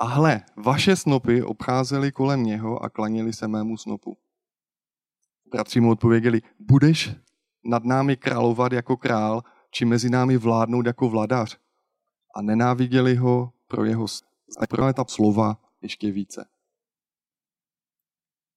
A 0.00 0.04
hle, 0.04 0.44
vaše 0.56 0.96
snopy 0.96 1.42
obcházely 1.42 2.12
kolem 2.12 2.42
něho 2.42 2.82
a 2.82 2.88
klanili 2.88 3.32
se 3.32 3.48
mému 3.48 3.76
snopu. 3.76 4.18
Bratři 5.50 5.80
mu 5.80 5.90
odpověděli, 5.90 6.40
budeš 6.58 7.10
nad 7.64 7.84
námi 7.84 8.16
královat 8.16 8.72
jako 8.72 8.96
král, 8.96 9.42
či 9.70 9.84
mezi 9.84 10.10
námi 10.10 10.36
vládnout 10.36 10.86
jako 10.86 11.08
vladař. 11.08 11.58
A 12.34 12.42
nenáviděli 12.42 13.14
ho 13.16 13.52
pro 13.66 13.84
jeho 13.84 14.06
pro 14.68 14.92
ta 14.92 15.04
slova 15.08 15.60
ještě 15.82 16.10
více. 16.10 16.48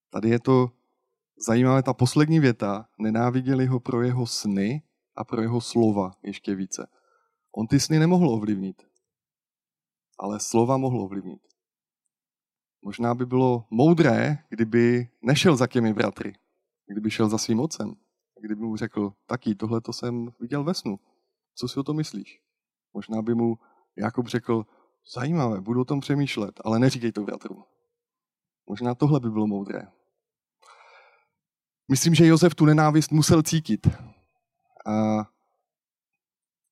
Tady 0.09 0.29
je 0.29 0.39
to 0.39 0.71
zajímavé, 1.37 1.83
ta 1.83 1.93
poslední 1.93 2.39
věta, 2.39 2.89
nenáviděli 2.99 3.65
ho 3.65 3.79
pro 3.79 4.01
jeho 4.01 4.27
sny 4.27 4.83
a 5.15 5.23
pro 5.23 5.41
jeho 5.41 5.61
slova 5.61 6.11
ještě 6.23 6.55
více. 6.55 6.87
On 7.51 7.67
ty 7.67 7.79
sny 7.79 7.99
nemohl 7.99 8.29
ovlivnit, 8.29 8.83
ale 10.19 10.39
slova 10.39 10.77
mohl 10.77 11.01
ovlivnit. 11.01 11.41
Možná 12.81 13.15
by 13.15 13.25
bylo 13.25 13.65
moudré, 13.69 14.37
kdyby 14.49 15.09
nešel 15.21 15.55
za 15.55 15.67
těmi 15.67 15.93
bratry, 15.93 16.33
kdyby 16.87 17.11
šel 17.11 17.29
za 17.29 17.37
svým 17.37 17.59
otcem, 17.59 17.95
kdyby 18.39 18.61
mu 18.61 18.77
řekl, 18.77 19.13
taky, 19.25 19.55
tohle 19.55 19.81
to 19.81 19.93
jsem 19.93 20.33
viděl 20.39 20.63
ve 20.63 20.73
snu, 20.73 20.99
co 21.55 21.67
si 21.67 21.79
o 21.79 21.83
to 21.83 21.93
myslíš? 21.93 22.41
Možná 22.93 23.21
by 23.21 23.35
mu 23.35 23.57
Jakub 23.95 24.27
řekl, 24.27 24.65
zajímavé, 25.13 25.61
budu 25.61 25.81
o 25.81 25.85
tom 25.85 25.99
přemýšlet, 25.99 26.61
ale 26.63 26.79
neříkej 26.79 27.11
to 27.11 27.23
bratrům. 27.23 27.63
Možná 28.69 28.95
tohle 28.95 29.19
by 29.19 29.29
bylo 29.29 29.47
moudré. 29.47 29.87
Myslím, 31.91 32.15
že 32.15 32.27
Josef 32.27 32.55
tu 32.55 32.65
nenávist 32.65 33.11
musel 33.11 33.43
cítit. 33.43 33.87
A 34.85 35.25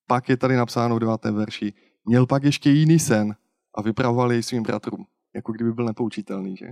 pak 0.06 0.28
je 0.28 0.36
tady 0.36 0.56
napsáno 0.56 0.96
v 0.96 0.98
9. 0.98 1.24
verši, 1.24 1.72
měl 2.04 2.26
pak 2.26 2.42
ještě 2.42 2.70
jiný 2.70 2.98
sen 2.98 3.36
a 3.74 3.82
vypravoval 3.82 4.32
jej 4.32 4.42
svým 4.42 4.62
bratrům, 4.62 5.06
jako 5.34 5.52
kdyby 5.52 5.72
byl 5.72 5.84
nepoučitelný, 5.84 6.56
že? 6.56 6.66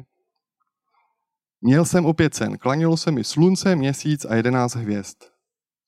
Měl 1.61 1.85
jsem 1.85 2.07
opět 2.07 2.35
sen, 2.35 2.59
klanilo 2.59 2.97
se 2.97 3.11
mi 3.11 3.25
slunce, 3.25 3.77
měsíc 3.77 4.25
a 4.25 4.35
jedenáct 4.35 4.75
hvězd. 4.75 5.17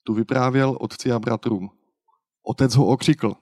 Tu 0.02 0.14
vyprávěl 0.14 0.76
otci 0.80 1.12
a 1.12 1.18
bratrům. 1.18 1.70
Otec 2.42 2.74
ho 2.74 2.86
okřikl. 2.86 3.34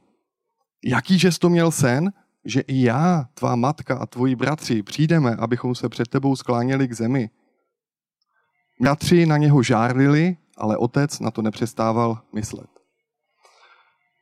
Jakýže 0.85 1.33
jsi 1.33 1.39
to 1.39 1.49
měl 1.49 1.71
sen, 1.71 2.13
že 2.45 2.61
i 2.61 2.83
já, 2.83 3.29
tvá 3.35 3.57
matka 3.57 3.99
a 3.99 4.07
tvoji 4.07 4.37
bratři 4.37 4.83
přijdeme, 4.83 5.37
abychom 5.37 5.75
se 5.75 5.89
před 5.89 6.09
tebou 6.09 6.37
skláněli 6.37 6.89
k 6.89 6.93
zemi? 6.93 7.31
Bratři 8.81 9.27
na 9.27 9.37
něho 9.37 9.63
žárlili, 9.63 10.37
ale 10.57 10.77
otec 10.77 11.21
na 11.21 11.31
to 11.31 11.43
nepřestával 11.43 12.19
myslet. 12.35 12.71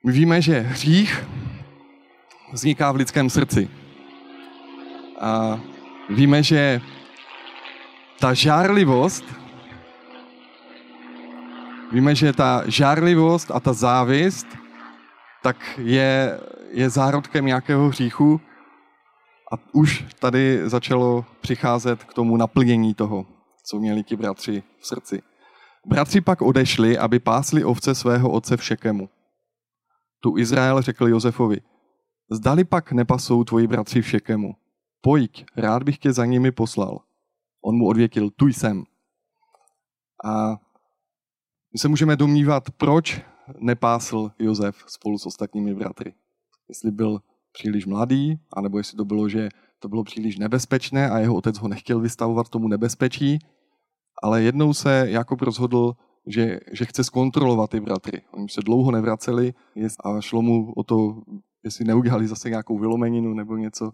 My 0.04 0.12
víme, 0.12 0.42
že 0.42 0.60
hřích 0.60 1.26
vzniká 2.52 2.92
v 2.92 2.96
lidském 2.96 3.30
srdci. 3.30 3.70
A 5.20 5.60
víme, 6.10 6.42
že 6.42 6.80
ta 8.20 8.34
žárlivost, 8.34 9.24
víme, 11.92 12.14
že 12.14 12.32
ta 12.32 12.62
žárlivost 12.66 13.50
a 13.50 13.60
ta 13.60 13.72
závist, 13.72 14.46
tak 15.42 15.56
je, 15.78 16.40
je 16.70 16.90
zárodkem 16.90 17.46
nějakého 17.46 17.88
hříchu 17.88 18.40
a 19.52 19.56
už 19.72 20.04
tady 20.18 20.60
začalo 20.68 21.24
přicházet 21.40 22.04
k 22.04 22.14
tomu 22.14 22.36
naplnění 22.36 22.94
toho, 22.94 23.26
co 23.70 23.78
měli 23.78 24.04
ti 24.04 24.16
bratři 24.16 24.62
v 24.78 24.86
srdci. 24.86 25.22
Bratři 25.86 26.20
pak 26.20 26.42
odešli, 26.42 26.98
aby 26.98 27.18
pásli 27.18 27.64
ovce 27.64 27.94
svého 27.94 28.30
otce 28.30 28.56
v 28.56 28.64
Šekemu. 28.64 29.08
Tu 30.20 30.38
Izrael 30.38 30.82
řekl 30.82 31.08
Josefovi, 31.08 31.60
zdali 32.30 32.64
pak 32.64 32.92
nepasou 32.92 33.44
tvoji 33.44 33.66
bratři 33.66 34.02
v 34.02 34.08
Šekemu. 34.08 34.54
Pojď, 35.00 35.44
rád 35.56 35.82
bych 35.82 35.98
tě 35.98 36.12
za 36.12 36.24
nimi 36.24 36.52
poslal. 36.52 37.00
On 37.64 37.76
mu 37.76 37.86
odvětil, 37.86 38.30
tu 38.30 38.46
jsem. 38.46 38.84
A 40.24 40.50
my 41.72 41.78
se 41.78 41.88
můžeme 41.88 42.16
domnívat, 42.16 42.70
proč 42.70 43.22
nepásl 43.58 44.30
Josef 44.38 44.84
spolu 44.86 45.18
s 45.18 45.26
ostatními 45.26 45.74
bratry. 45.74 46.14
Jestli 46.68 46.90
byl 46.90 47.20
příliš 47.52 47.86
mladý, 47.86 48.40
anebo 48.52 48.78
jestli 48.78 48.96
to 48.96 49.04
bylo, 49.04 49.28
že 49.28 49.48
to 49.78 49.88
bylo 49.88 50.04
příliš 50.04 50.38
nebezpečné 50.38 51.10
a 51.10 51.18
jeho 51.18 51.34
otec 51.34 51.58
ho 51.58 51.68
nechtěl 51.68 52.00
vystavovat 52.00 52.48
tomu 52.48 52.68
nebezpečí, 52.68 53.38
ale 54.22 54.42
jednou 54.42 54.74
se 54.74 55.04
Jakob 55.08 55.42
rozhodl, 55.42 55.92
že, 56.26 56.60
že 56.72 56.84
chce 56.84 57.04
zkontrolovat 57.04 57.70
ty 57.70 57.80
bratry. 57.80 58.22
Oni 58.34 58.48
se 58.48 58.60
dlouho 58.60 58.90
nevraceli 58.90 59.54
a 60.04 60.20
šlo 60.20 60.42
mu 60.42 60.72
o 60.72 60.82
to, 60.82 61.22
jestli 61.64 61.84
neudělali 61.84 62.26
zase 62.26 62.50
nějakou 62.50 62.78
vylomeninu 62.78 63.34
nebo 63.34 63.56
něco 63.56 63.90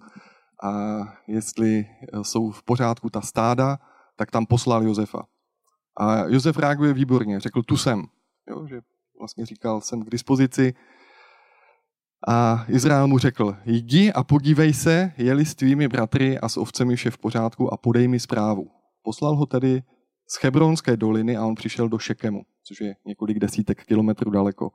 a 0.62 0.70
jestli 1.26 1.86
jsou 2.22 2.50
v 2.50 2.62
pořádku 2.62 3.10
ta 3.10 3.20
stáda, 3.20 3.78
tak 4.16 4.30
tam 4.30 4.46
poslal 4.46 4.82
Josefa. 4.82 5.22
A 6.00 6.24
Josef 6.24 6.58
reaguje 6.58 6.92
výborně, 6.92 7.40
řekl, 7.40 7.62
tu 7.62 7.76
jsem. 7.76 8.02
Jo, 8.50 8.66
že 8.66 8.80
vlastně 9.18 9.46
říkal, 9.46 9.80
jsem 9.80 10.02
k 10.02 10.10
dispozici. 10.10 10.74
A 12.28 12.64
Izrael 12.68 13.06
mu 13.06 13.18
řekl, 13.18 13.56
jdi 13.64 14.12
a 14.12 14.24
podívej 14.24 14.72
se, 14.72 15.12
jeli 15.16 15.44
s 15.44 15.54
tvými 15.54 15.88
bratry 15.88 16.38
a 16.38 16.48
s 16.48 16.56
ovcemi 16.56 16.96
vše 16.96 17.10
v 17.10 17.18
pořádku 17.18 17.72
a 17.72 17.76
podej 17.76 18.08
mi 18.08 18.20
zprávu. 18.20 18.70
Poslal 19.02 19.36
ho 19.36 19.46
tedy 19.46 19.82
z 20.26 20.42
Hebronské 20.42 20.96
doliny 20.96 21.36
a 21.36 21.46
on 21.46 21.54
přišel 21.54 21.88
do 21.88 21.98
Šekemu, 21.98 22.42
což 22.62 22.80
je 22.80 22.96
několik 23.06 23.38
desítek 23.38 23.84
kilometrů 23.84 24.30
daleko. 24.30 24.70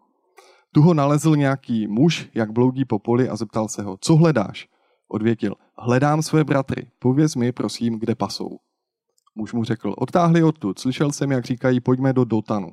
Tu 0.72 0.82
ho 0.82 0.94
nalezl 0.94 1.36
nějaký 1.36 1.88
muž, 1.88 2.29
jak 2.34 2.51
bloudí 2.51 2.86
po 2.86 3.00
poli 3.00 3.29
a 3.29 3.36
zeptal 3.36 3.68
se 3.68 3.84
ho, 3.84 3.98
co 4.01 4.15
hledáš? 4.15 4.70
Odvětil, 5.08 5.56
hledám 5.77 6.22
své 6.22 6.44
bratry, 6.44 6.91
pověz 7.00 7.36
mi 7.36 7.51
prosím, 7.51 8.00
kde 8.00 8.15
pasou. 8.15 8.58
Muž 9.36 9.53
mu 9.53 9.63
řekl, 9.63 9.96
odtáhli 9.98 10.44
odtud, 10.44 10.79
slyšel 10.79 11.12
jsem, 11.12 11.32
jak 11.32 11.46
říkají, 11.46 11.79
pojďme 11.79 12.13
do 12.13 12.24
Dotanu. 12.24 12.70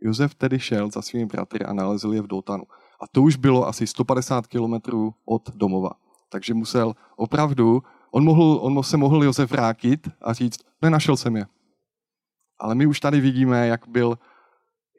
Josef 0.00 0.34
tedy 0.34 0.58
šel 0.58 0.90
za 0.90 1.02
svými 1.02 1.26
bratry 1.26 1.64
a 1.64 1.72
nalezl 1.72 2.12
je 2.12 2.22
v 2.22 2.26
Dotanu. 2.26 2.64
A 3.00 3.04
to 3.12 3.22
už 3.22 3.36
bylo 3.36 3.68
asi 3.68 3.86
150 3.86 4.46
kilometrů 4.46 5.14
od 5.24 5.50
domova. 5.54 5.90
Takže 6.28 6.54
musel 6.54 6.94
opravdu, 7.16 7.82
on, 8.10 8.24
mohl, 8.24 8.58
on 8.62 8.82
se 8.82 8.96
mohl 8.96 9.24
Josef 9.24 9.50
vrátit 9.50 10.08
a 10.22 10.32
říct, 10.32 10.60
nenašel 10.82 11.16
jsem 11.16 11.36
je. 11.36 11.46
Ale 12.60 12.74
my 12.74 12.86
už 12.86 13.00
tady 13.00 13.20
vidíme, 13.20 13.66
jak 13.66 13.88
byl, 13.88 14.18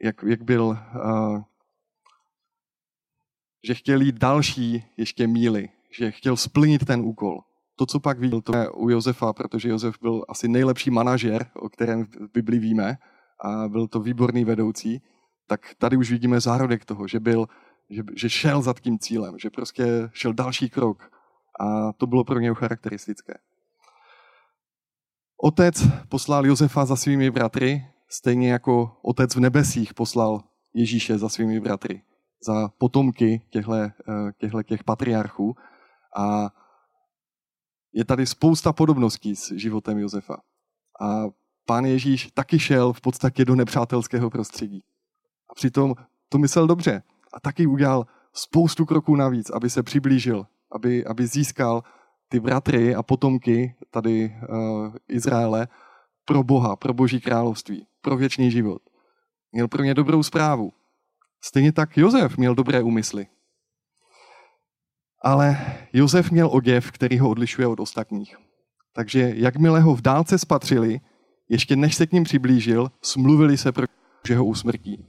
jak, 0.02 0.22
jak 0.22 0.42
byl 0.42 0.64
uh, 0.64 1.42
že 3.64 3.74
chtěl 3.74 4.00
jít 4.00 4.18
další 4.18 4.84
ještě 4.96 5.26
míly, 5.26 5.68
že 5.90 6.10
chtěl 6.10 6.36
splnit 6.36 6.84
ten 6.84 7.00
úkol. 7.00 7.40
To, 7.76 7.86
co 7.86 8.00
pak 8.00 8.18
viděl, 8.18 8.40
to 8.40 8.56
je 8.56 8.70
u 8.70 8.88
Josefa, 8.88 9.32
protože 9.32 9.68
Josef 9.68 9.96
byl 10.02 10.24
asi 10.28 10.48
nejlepší 10.48 10.90
manažer, 10.90 11.50
o 11.54 11.68
kterém 11.68 12.04
v 12.04 12.32
Bibli 12.34 12.58
víme, 12.58 12.98
a 13.40 13.68
byl 13.68 13.88
to 13.88 14.00
výborný 14.00 14.44
vedoucí, 14.44 15.02
tak 15.46 15.60
tady 15.78 15.96
už 15.96 16.10
vidíme 16.10 16.40
zárodek 16.40 16.84
toho, 16.84 17.08
že, 17.08 17.20
byl, 17.20 17.46
že, 17.90 18.02
že 18.16 18.30
šel 18.30 18.62
za 18.62 18.74
tím 18.80 18.98
cílem, 18.98 19.38
že 19.38 19.50
prostě 19.50 19.84
šel 20.12 20.32
další 20.32 20.70
krok. 20.70 21.10
A 21.60 21.92
to 21.92 22.06
bylo 22.06 22.24
pro 22.24 22.38
něj 22.38 22.54
charakteristické. 22.54 23.34
Otec 25.44 25.82
poslal 26.08 26.46
Josefa 26.46 26.84
za 26.84 26.96
svými 26.96 27.30
bratry, 27.30 27.86
stejně 28.08 28.52
jako 28.52 28.96
otec 29.02 29.34
v 29.34 29.40
nebesích 29.40 29.94
poslal 29.94 30.40
Ježíše 30.74 31.18
za 31.18 31.28
svými 31.28 31.60
bratry 31.60 32.02
za 32.46 32.68
potomky 32.78 33.42
těchto, 33.50 33.74
eh, 33.74 34.64
těch 34.64 34.84
patriarchů. 34.84 35.56
A 36.16 36.50
je 37.92 38.04
tady 38.04 38.26
spousta 38.26 38.72
podobností 38.72 39.36
s 39.36 39.52
životem 39.52 39.98
Josefa. 39.98 40.36
A 41.00 41.24
pán 41.66 41.84
Ježíš 41.84 42.30
taky 42.34 42.58
šel 42.58 42.92
v 42.92 43.00
podstatě 43.00 43.44
do 43.44 43.54
nepřátelského 43.54 44.30
prostředí. 44.30 44.84
A 45.50 45.54
přitom 45.54 45.94
to 46.28 46.38
myslel 46.38 46.66
dobře. 46.66 47.02
A 47.32 47.40
taky 47.40 47.66
udělal 47.66 48.06
spoustu 48.32 48.86
kroků 48.86 49.16
navíc, 49.16 49.50
aby 49.50 49.70
se 49.70 49.82
přiblížil, 49.82 50.46
aby, 50.72 51.04
aby 51.04 51.26
získal 51.26 51.82
ty 52.32 52.40
bratry 52.40 52.94
a 52.94 53.02
potomky 53.02 53.74
tady 53.90 54.36
uh, 54.48 54.94
Izraele 55.08 55.68
pro 56.24 56.42
Boha, 56.42 56.76
pro 56.76 56.94
Boží 56.94 57.20
království, 57.20 57.86
pro 58.00 58.16
věčný 58.16 58.50
život. 58.50 58.82
Měl 59.52 59.68
pro 59.68 59.82
ně 59.82 59.94
dobrou 59.94 60.22
zprávu. 60.22 60.72
Stejně 61.44 61.72
tak 61.72 61.96
Josef 61.96 62.36
měl 62.36 62.54
dobré 62.54 62.82
úmysly. 62.82 63.26
Ale 65.22 65.76
Josef 65.92 66.30
měl 66.30 66.48
oděv, 66.52 66.90
který 66.90 67.18
ho 67.18 67.30
odlišuje 67.30 67.66
od 67.66 67.80
ostatních. 67.80 68.36
Takže 68.92 69.32
jakmile 69.34 69.80
ho 69.80 69.94
v 69.94 70.02
dálce 70.02 70.38
spatřili, 70.38 71.00
ještě 71.48 71.76
než 71.76 71.94
se 71.94 72.06
k 72.06 72.12
ním 72.12 72.24
přiblížil, 72.24 72.90
smluvili 73.02 73.56
se 73.56 73.72
pro 73.72 73.86
že 74.26 74.36
ho 74.36 74.44
usmrtí. 74.44 75.06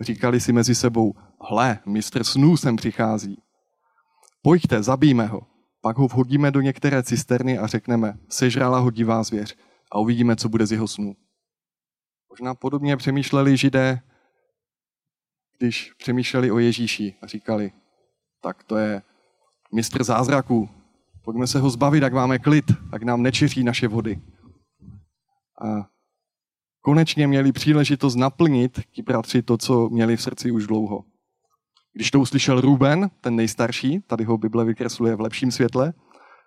Říkali 0.00 0.40
si 0.40 0.52
mezi 0.52 0.74
sebou, 0.74 1.14
hle, 1.50 1.78
mistr 1.86 2.24
snů 2.24 2.56
sem 2.56 2.76
přichází. 2.76 3.42
Pojďte, 4.42 4.82
zabijme 4.82 5.26
ho. 5.26 5.53
Pak 5.84 5.98
ho 5.98 6.08
vhodíme 6.08 6.50
do 6.50 6.60
některé 6.60 7.02
cisterny 7.02 7.58
a 7.58 7.66
řekneme, 7.66 8.18
sežrala 8.28 8.78
ho 8.78 8.90
divá 8.90 9.22
zvěř 9.22 9.56
a 9.92 9.98
uvidíme, 9.98 10.36
co 10.36 10.48
bude 10.48 10.66
z 10.66 10.72
jeho 10.72 10.88
snů. 10.88 11.16
Možná 12.30 12.54
podobně 12.54 12.96
přemýšleli 12.96 13.56
židé 13.56 14.00
když 15.58 15.92
přemýšleli 15.92 16.50
o 16.50 16.58
Ježíši 16.58 17.14
a 17.22 17.26
říkali, 17.26 17.72
tak 18.40 18.64
to 18.64 18.76
je 18.76 19.02
mistr 19.74 20.04
zázraků, 20.04 20.68
pojďme 21.24 21.46
se 21.46 21.58
ho 21.58 21.70
zbavit, 21.70 22.02
jak 22.02 22.12
máme 22.12 22.38
klid, 22.38 22.64
tak 22.90 23.02
nám 23.02 23.22
nečiří 23.22 23.64
naše 23.64 23.88
vody. 23.88 24.22
A 25.62 25.88
konečně 26.80 27.26
měli 27.26 27.52
příležitost 27.52 28.14
naplnit 28.14 28.80
ti 28.90 29.02
bratři 29.02 29.42
to, 29.42 29.58
co 29.58 29.88
měli 29.88 30.16
v 30.16 30.22
srdci 30.22 30.50
už 30.50 30.66
dlouho. 30.66 31.04
Když 31.94 32.10
to 32.10 32.20
uslyšel 32.20 32.60
Ruben, 32.60 33.10
ten 33.20 33.36
nejstarší, 33.36 34.00
tady 34.00 34.24
ho 34.24 34.38
Bible 34.38 34.64
vykresluje 34.64 35.16
v 35.16 35.20
lepším 35.20 35.50
světle, 35.50 35.92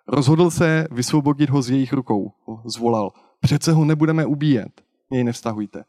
rozhodl 0.06 0.50
se 0.50 0.86
vysvobodit 0.90 1.50
ho 1.50 1.62
z 1.62 1.70
jejich 1.70 1.92
rukou. 1.92 2.32
Zvolal, 2.64 3.12
přece 3.40 3.72
ho 3.72 3.84
nebudeme 3.84 4.26
ubíjet, 4.26 4.82
něj 5.10 5.24
nevztahujte. 5.24 5.84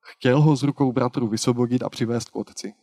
Chtěl 0.00 0.40
ho 0.40 0.56
z 0.56 0.62
rukou 0.62 0.92
bratru 0.92 1.28
vysvobodit 1.28 1.82
a 1.82 1.88
přivést 1.88 2.30
k 2.30 2.36
otci. 2.36 2.74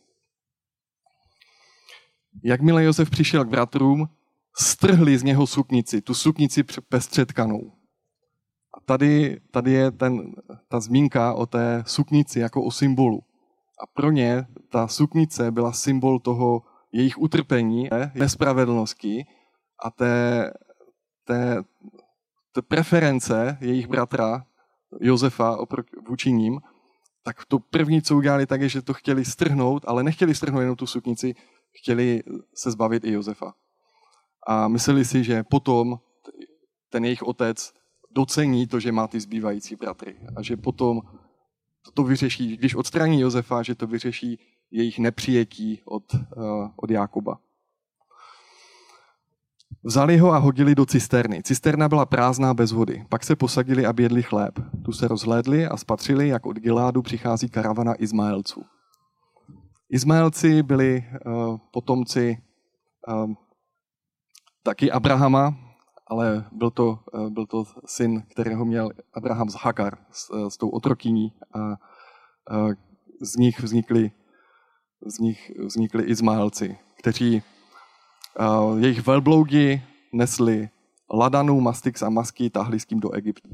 Jakmile 2.42 2.84
Josef 2.84 3.10
přišel 3.10 3.44
k 3.44 3.48
bratrům, 3.48 4.08
strhli 4.56 5.18
z 5.18 5.22
něho 5.22 5.46
suknici, 5.46 6.00
tu 6.00 6.14
suknici 6.14 6.64
pestřetkanou. 6.88 7.72
A 8.74 8.80
tady, 8.84 9.40
tady 9.50 9.72
je 9.72 9.90
ten, 9.90 10.34
ta 10.68 10.80
zmínka 10.80 11.34
o 11.34 11.46
té 11.46 11.84
suknici 11.86 12.40
jako 12.40 12.64
o 12.64 12.70
symbolu. 12.70 13.22
A 13.82 13.86
pro 13.86 14.10
ně 14.10 14.46
ta 14.70 14.88
suknice 14.88 15.50
byla 15.50 15.72
symbol 15.72 16.18
toho 16.18 16.62
jejich 16.92 17.18
utrpení, 17.18 17.88
nespravedlnosti 18.14 19.26
a 19.84 19.90
té, 19.90 20.52
té, 21.24 21.62
té 22.52 22.62
preference 22.62 23.58
jejich 23.60 23.86
bratra 23.86 24.44
Josefa 25.00 25.58
vůči 26.08 26.32
ním 26.32 26.60
tak 27.24 27.44
to 27.44 27.58
první, 27.58 28.02
co 28.02 28.16
udělali, 28.16 28.46
tak 28.46 28.60
je, 28.60 28.68
že 28.68 28.82
to 28.82 28.94
chtěli 28.94 29.24
strhnout, 29.24 29.84
ale 29.86 30.02
nechtěli 30.02 30.34
strhnout 30.34 30.60
jenom 30.60 30.76
tu 30.76 30.86
suknici, 30.86 31.34
chtěli 31.80 32.22
se 32.54 32.70
zbavit 32.70 33.04
i 33.04 33.12
Josefa. 33.12 33.54
A 34.46 34.68
mysleli 34.68 35.04
si, 35.04 35.24
že 35.24 35.42
potom 35.42 35.98
ten 36.90 37.04
jejich 37.04 37.22
otec 37.22 37.72
docení 38.10 38.66
to, 38.66 38.80
že 38.80 38.92
má 38.92 39.08
ty 39.08 39.20
zbývající 39.20 39.76
bratry. 39.76 40.16
A 40.36 40.42
že 40.42 40.56
potom 40.56 41.00
to 41.94 42.04
vyřeší, 42.04 42.56
když 42.56 42.74
odstraní 42.74 43.20
Josefa, 43.20 43.62
že 43.62 43.74
to 43.74 43.86
vyřeší 43.86 44.38
jejich 44.70 44.98
nepřijetí 44.98 45.82
od, 45.84 46.14
uh, 46.14 46.68
od 46.76 46.90
Jákoba. 46.90 47.38
Vzali 49.82 50.18
ho 50.18 50.32
a 50.32 50.38
hodili 50.38 50.74
do 50.74 50.86
cisterny. 50.86 51.42
Cisterna 51.42 51.88
byla 51.88 52.06
prázdná 52.06 52.54
bez 52.54 52.72
vody. 52.72 53.04
Pak 53.08 53.24
se 53.24 53.36
posadili 53.36 53.86
a 53.86 53.94
jedli 53.98 54.22
chléb. 54.22 54.54
Tu 54.84 54.92
se 54.92 55.08
rozhlédli 55.08 55.66
a 55.66 55.76
spatřili, 55.76 56.28
jak 56.28 56.46
od 56.46 56.56
Giládu 56.56 57.02
přichází 57.02 57.48
karavana 57.48 57.94
Izmaelců. 58.02 58.64
Izmaelci 59.88 60.62
byli 60.62 61.04
uh, 61.26 61.58
potomci 61.70 62.38
uh, 63.08 63.32
taky 64.62 64.90
Abrahama, 64.90 65.63
ale 66.06 66.44
byl 66.52 66.70
to, 66.70 66.98
uh, 67.12 67.30
byl 67.30 67.46
to 67.46 67.64
syn, 67.86 68.22
kterého 68.22 68.64
měl 68.64 68.90
Abraham 69.14 69.50
z 69.50 69.54
Hakar, 69.54 69.98
s, 70.10 70.30
uh, 70.30 70.48
s 70.48 70.56
tou 70.56 70.68
otrokyní 70.68 71.32
a 71.54 71.58
uh, 72.56 72.72
z 73.22 73.36
nich 73.36 73.60
vznikli, 73.60 74.10
z 75.06 75.18
nich 75.18 75.52
vznikli 75.64 76.04
Izmaelci, 76.04 76.78
kteří 76.98 77.42
jejich 78.76 79.06
velbloudi 79.06 79.82
nesli 80.12 80.68
ladanu, 81.12 81.60
mastix 81.60 82.02
a 82.02 82.10
masky, 82.10 82.50
tahli 82.50 82.80
s 82.80 82.86
tím 82.86 83.00
do 83.00 83.10
Egypta. 83.10 83.48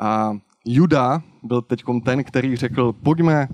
A 0.00 0.32
Juda 0.66 1.22
byl 1.42 1.62
teď 1.62 1.84
ten, 2.04 2.24
který 2.24 2.56
řekl, 2.56 2.92
pojďme, 2.92 3.48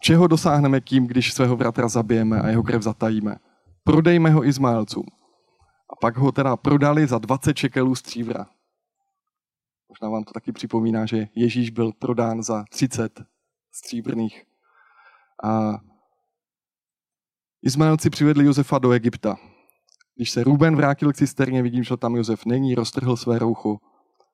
čeho 0.00 0.26
dosáhneme 0.26 0.80
tím, 0.80 1.06
když 1.06 1.32
svého 1.32 1.56
bratra 1.56 1.88
zabijeme 1.88 2.40
a 2.40 2.48
jeho 2.48 2.62
krev 2.62 2.82
zatajíme. 2.82 3.36
Prodejme 3.84 4.30
ho 4.30 4.44
Izmaelcům. 4.44 5.04
Pak 6.00 6.16
ho 6.16 6.32
teda 6.32 6.56
prodali 6.56 7.06
za 7.06 7.18
20 7.18 7.54
čekelů 7.54 7.94
střívra. 7.94 8.46
Možná 9.88 10.08
vám 10.08 10.24
to 10.24 10.32
taky 10.32 10.52
připomíná, 10.52 11.06
že 11.06 11.28
Ježíš 11.34 11.70
byl 11.70 11.92
prodán 11.92 12.42
za 12.42 12.64
30 12.70 13.22
stříbrných. 13.72 14.44
A 15.44 15.78
Izmaelci 17.62 18.10
přivedli 18.10 18.44
Josefa 18.44 18.78
do 18.78 18.90
Egypta. 18.90 19.36
Když 20.16 20.30
se 20.30 20.44
Ruben 20.44 20.76
vrátil 20.76 21.12
k 21.12 21.16
cisterně, 21.16 21.62
vidím, 21.62 21.84
že 21.84 21.96
tam 21.96 22.16
Josef 22.16 22.46
není, 22.46 22.74
roztrhl 22.74 23.16
své 23.16 23.38
roucho 23.38 23.78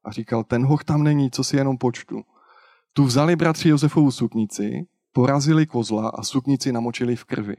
a 0.05 0.13
říkal, 0.13 0.45
ten 0.45 0.67
hoch 0.67 0.85
tam 0.85 1.03
není, 1.03 1.31
co 1.31 1.45
si 1.45 1.57
jenom 1.57 1.79
počtu. 1.79 2.23
Tu 2.93 3.05
vzali 3.05 3.37
bratři 3.37 3.69
Josefovu 3.69 4.11
suknici, 4.11 4.87
porazili 5.13 5.67
kozla 5.67 6.09
a 6.09 6.23
suknici 6.23 6.73
namočili 6.73 7.17
v 7.17 7.25
krvi. 7.25 7.57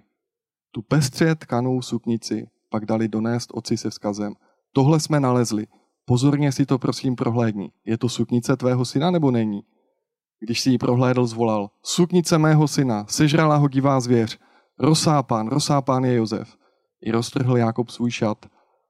Tu 0.71 0.81
pestře 0.81 1.35
tkanou 1.35 1.81
suknici 1.81 2.47
pak 2.75 2.85
dali 2.85 3.07
donést 3.07 3.49
oci 3.53 3.77
se 3.77 3.89
vzkazem. 3.89 4.35
Tohle 4.71 4.99
jsme 4.99 5.19
nalezli. 5.19 5.67
Pozorně 6.05 6.51
si 6.51 6.65
to 6.65 6.79
prosím 6.79 7.15
prohlédni. 7.15 7.71
Je 7.85 7.97
to 7.97 8.09
suknice 8.09 8.57
tvého 8.57 8.85
syna 8.85 9.11
nebo 9.11 9.31
není? 9.31 9.63
Když 10.39 10.61
si 10.61 10.69
ji 10.69 10.77
prohlédl, 10.77 11.25
zvolal. 11.25 11.69
Suknice 11.83 12.37
mého 12.37 12.67
syna, 12.67 13.05
sežrala 13.07 13.55
ho 13.55 13.67
divá 13.67 13.99
zvěř 13.99 14.39
Rozsápán, 14.79 15.47
rozsápán 15.47 16.03
je 16.03 16.13
Josef. 16.13 16.57
I 17.01 17.11
roztrhl 17.11 17.57
Jákob 17.57 17.89
svůj 17.89 18.11
šat, 18.11 18.45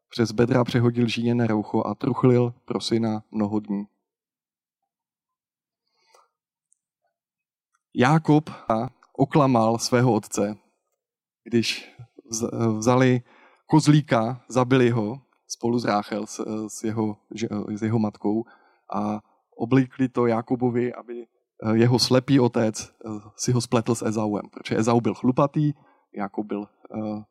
přes 0.10 0.32
bedra 0.32 0.64
přehodil 0.64 1.08
žíněné 1.08 1.48
roucho 1.48 1.84
a 1.86 1.96
truchlil 1.96 2.54
pro 2.66 2.82
syna 2.82 3.24
mnoho 3.32 3.60
dní. 3.60 3.84
Jákob 7.94 8.50
oklamal 9.14 9.78
svého 9.78 10.14
otce, 10.14 10.58
když 11.44 11.92
vzali 12.78 13.22
kozlíka, 13.66 14.42
zabili 14.50 14.90
ho 14.90 15.22
spolu 15.48 15.80
s 15.80 15.86
Ráchel, 15.86 16.28
s, 16.28 16.46
s, 16.68 16.84
jeho, 16.84 17.18
s 17.70 17.82
jeho 17.82 18.00
matkou 18.00 18.44
a 18.94 19.20
oblíkli 19.58 20.10
to 20.10 20.28
Jakobovi, 20.28 20.94
aby 20.94 21.24
eh, 21.24 21.78
jeho 21.78 22.00
slepý 22.00 22.40
otec 22.40 22.76
eh, 22.82 23.10
si 23.36 23.52
ho 23.52 23.62
spletl 23.62 23.96
s 23.96 24.02
Ezauem, 24.02 24.50
protože 24.50 24.78
Ezau 24.78 25.02
byl 25.02 25.14
chlupatý, 25.14 25.74
Jakob 26.16 26.46
byl 26.46 26.60
uh, 26.60 27.24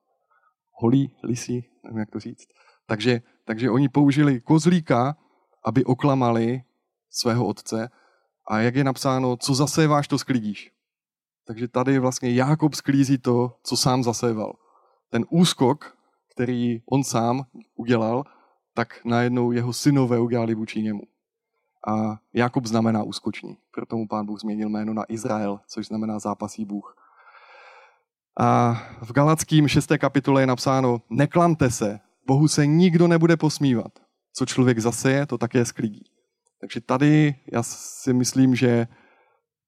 holý, 0.73 1.17
lisí, 1.23 1.65
nevím 1.85 1.99
jak 1.99 2.11
to 2.11 2.21
říct. 2.21 2.49
Takže, 2.87 3.21
takže 3.45 3.71
oni 3.71 3.89
použili 3.89 4.41
kozlíka, 4.41 5.17
aby 5.65 5.85
oklamali 5.85 6.63
svého 7.11 7.47
otce 7.47 7.91
a 8.49 8.59
jak 8.59 8.75
je 8.75 8.85
napsáno, 8.85 9.37
co 9.37 9.55
zaséváš, 9.55 10.09
to 10.09 10.19
sklidíš. 10.19 10.73
Takže 11.47 11.69
tady 11.69 11.99
vlastně 11.99 12.31
Jákob 12.31 12.75
sklízí 12.75 13.19
to, 13.19 13.57
co 13.63 13.77
sám 13.77 14.03
zaséval. 14.03 14.57
Ten 15.11 15.25
úskok, 15.31 15.97
který 16.35 16.83
on 16.87 17.05
sám 17.05 17.45
udělal, 17.75 18.25
tak 18.75 19.05
najednou 19.05 19.53
jeho 19.53 19.73
synové 19.73 20.21
udělali 20.21 20.55
vůči 20.55 20.83
němu. 20.83 21.03
A 21.89 22.19
Jakob 22.33 22.67
znamená 22.67 23.03
úskočník. 23.03 23.59
Proto 23.71 23.97
mu 23.97 24.09
pán 24.09 24.27
Bůh 24.27 24.41
změnil 24.41 24.69
jméno 24.69 24.95
na 24.95 25.05
Izrael, 25.09 25.61
což 25.67 25.87
znamená 25.87 26.19
zápasí 26.19 26.65
Bůh. 26.65 26.97
A 28.41 28.75
v 29.03 29.13
Galackým 29.13 29.69
6. 29.69 29.93
kapitole 29.99 30.43
je 30.43 30.47
napsáno, 30.47 31.03
neklamte 31.11 31.71
se, 31.71 32.01
Bohu 32.27 32.49
se 32.49 32.67
nikdo 32.67 33.09
nebude 33.09 33.37
posmívat. 33.37 33.93
Co 34.33 34.47
člověk 34.47 34.79
zaseje, 34.79 35.27
to 35.27 35.39
také 35.39 35.65
sklidí. 35.65 36.05
Takže 36.61 36.81
tady 36.81 37.35
já 37.53 37.63
si 37.63 38.13
myslím, 38.13 38.55
že 38.55 38.89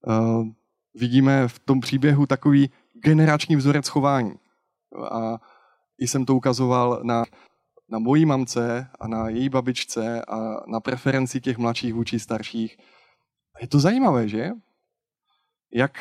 uh, 0.06 0.46
vidíme 0.94 1.48
v 1.48 1.58
tom 1.58 1.80
příběhu 1.80 2.26
takový 2.26 2.70
generační 3.04 3.56
vzorec 3.56 3.88
chování. 3.88 4.34
A 5.10 5.40
i 5.98 6.08
jsem 6.08 6.24
to 6.24 6.36
ukazoval 6.36 7.00
na, 7.02 7.24
na 7.88 7.98
mojí 7.98 8.26
mamce 8.26 8.90
a 9.00 9.08
na 9.08 9.28
její 9.28 9.48
babičce 9.48 10.22
a 10.24 10.36
na 10.66 10.80
preferenci 10.80 11.40
těch 11.40 11.58
mladších 11.58 11.94
vůči 11.94 12.20
starších. 12.20 12.76
Je 13.60 13.68
to 13.68 13.80
zajímavé, 13.80 14.28
že? 14.28 14.50
Jak, 15.72 15.98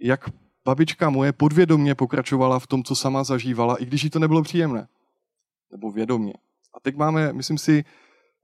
jak 0.00 0.30
babička 0.64 1.10
moje 1.10 1.32
podvědomně 1.32 1.94
pokračovala 1.94 2.58
v 2.58 2.66
tom, 2.66 2.82
co 2.82 2.96
sama 2.96 3.24
zažívala, 3.24 3.76
i 3.76 3.84
když 3.84 4.04
jí 4.04 4.10
to 4.10 4.18
nebylo 4.18 4.42
příjemné. 4.42 4.88
Nebo 5.72 5.90
vědomně. 5.90 6.32
A 6.74 6.80
teď 6.80 6.96
máme, 6.96 7.32
myslím 7.32 7.58
si, 7.58 7.84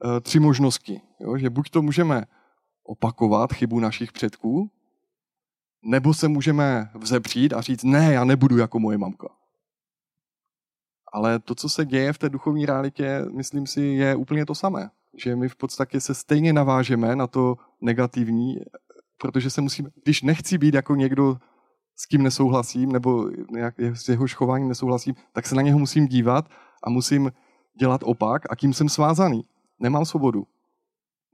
eh, 0.05 0.19
tři 0.21 0.39
možnosti. 0.39 1.01
Jo? 1.19 1.37
Že 1.37 1.49
buď 1.49 1.69
to 1.69 1.81
můžeme 1.81 2.25
opakovat 2.83 3.53
chybu 3.53 3.79
našich 3.79 4.11
předků, 4.11 4.71
nebo 5.83 6.13
se 6.13 6.27
můžeme 6.27 6.89
vzepřít 6.95 7.53
a 7.53 7.61
říct, 7.61 7.83
ne, 7.83 8.13
já 8.13 8.23
nebudu 8.23 8.57
jako 8.57 8.79
moje 8.79 8.97
mamka. 8.97 9.27
Ale 11.11 11.39
to, 11.39 11.55
co 11.55 11.69
se 11.69 11.85
děje 11.85 12.13
v 12.13 12.17
té 12.17 12.29
duchovní 12.29 12.65
realitě, 12.65 13.25
myslím 13.35 13.67
si, 13.67 13.81
je 13.81 14.15
úplně 14.15 14.45
to 14.45 14.55
samé. 14.55 14.89
Že 15.17 15.35
my 15.35 15.49
v 15.49 15.55
podstatě 15.55 16.01
se 16.01 16.13
stejně 16.13 16.53
navážeme 16.53 17.15
na 17.15 17.27
to 17.27 17.55
negativní, 17.81 18.55
protože 19.17 19.49
se 19.49 19.61
musíme, 19.61 19.89
když 20.03 20.21
nechci 20.21 20.57
být 20.57 20.73
jako 20.73 20.95
někdo, 20.95 21.37
s 21.95 22.05
kým 22.05 22.23
nesouhlasím, 22.23 22.91
nebo 22.91 23.29
nějak 23.51 23.79
s 23.79 24.09
jeho 24.09 24.25
chováním 24.33 24.67
nesouhlasím, 24.67 25.15
tak 25.33 25.47
se 25.47 25.55
na 25.55 25.61
něho 25.61 25.79
musím 25.79 26.07
dívat 26.07 26.49
a 26.83 26.89
musím 26.89 27.31
dělat 27.79 28.01
opak 28.03 28.41
a 28.49 28.55
kým 28.55 28.73
jsem 28.73 28.89
svázaný. 28.89 29.43
Nemám 29.79 30.05
svobodu. 30.05 30.47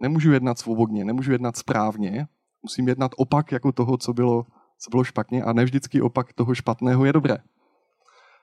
Nemůžu 0.02 0.32
jednat 0.32 0.60
svobodně, 0.60 1.06
nemůžu 1.06 1.32
jednat 1.32 1.58
správně, 1.58 2.28
musím 2.62 2.88
jednat 2.88 3.12
opak 3.18 3.52
jako 3.52 3.72
toho, 3.72 3.98
co 3.98 4.14
bylo, 4.14 4.46
co 4.80 4.90
bylo 4.90 5.04
špatně 5.04 5.44
a 5.44 5.54
ne 5.54 5.64
vždycky 5.64 6.02
opak 6.02 6.34
toho 6.34 6.56
špatného 6.56 7.06
je 7.06 7.14
dobré. 7.14 7.38